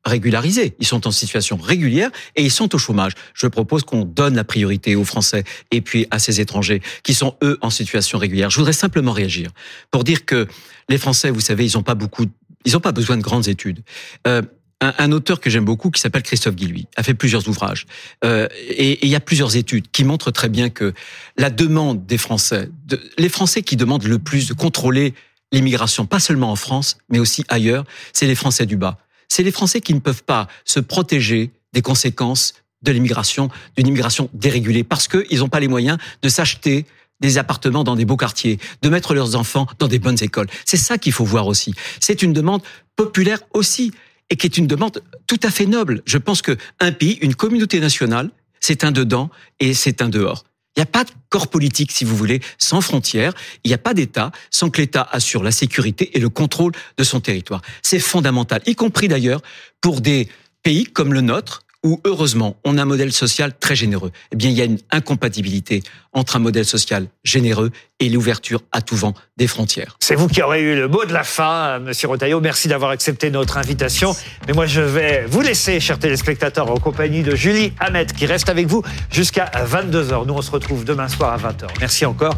[0.09, 0.75] régularisés.
[0.79, 3.13] Ils sont en situation régulière et ils sont au chômage.
[3.35, 7.37] Je propose qu'on donne la priorité aux Français et puis à ces étrangers qui sont
[7.43, 8.51] eux en situation régulière.
[8.51, 9.51] Je voudrais simplement réagir
[9.91, 10.47] pour dire que
[10.89, 12.27] les Français, vous savez, ils n'ont pas beaucoup,
[12.65, 13.83] ils n'ont pas besoin de grandes études.
[14.27, 14.43] Euh,
[14.81, 17.87] un, auteur que j'aime beaucoup, qui s'appelle Christophe Guilluy, a fait plusieurs ouvrages.
[18.25, 20.93] Euh, et, il y a plusieurs études qui montrent très bien que
[21.39, 22.69] la demande des Français,
[23.17, 25.15] les Français qui demandent le plus de contrôler
[25.53, 28.99] l'immigration, pas seulement en France, mais aussi ailleurs, c'est les Français du bas.
[29.29, 34.31] C'est les Français qui ne peuvent pas se protéger des conséquences de l'immigration, d'une immigration
[34.33, 36.87] dérégulée, parce qu'ils n'ont pas les moyens de s'acheter
[37.21, 40.49] des appartements dans des beaux quartiers, de mettre leurs enfants dans des bonnes écoles.
[40.65, 41.75] C'est ça qu'il faut voir aussi.
[42.01, 42.63] C'est une demande
[42.95, 43.93] populaire aussi,
[44.31, 46.03] et qui est une demande tout à fait noble.
[46.05, 50.45] Je pense que un pays, une communauté nationale, c'est un dedans et c'est un dehors.
[50.77, 53.33] Il n'y a pas de corps politique, si vous voulez, sans frontières.
[53.65, 57.05] Il n'y a pas d'État sans que l'État assure la sécurité et le contrôle de
[57.05, 57.63] son territoire.
[57.83, 59.41] C'est fondamental, y compris d'ailleurs
[59.81, 60.29] pour des
[60.63, 64.11] pays comme le nôtre, où heureusement on a un modèle social très généreux.
[64.33, 67.71] Eh bien, il y a une incompatibilité entre un modèle social généreux
[68.01, 69.97] et l'ouverture à tout vent des frontières.
[70.01, 72.41] C'est vous qui aurez eu le mot de la fin, Monsieur Rotaillot.
[72.41, 74.17] Merci d'avoir accepté notre invitation.
[74.49, 78.49] Mais moi, je vais vous laisser, chers téléspectateurs, en compagnie de Julie Hamet, qui reste
[78.49, 80.27] avec vous jusqu'à 22h.
[80.27, 81.69] Nous, on se retrouve demain soir à 20h.
[81.81, 82.35] Merci encore.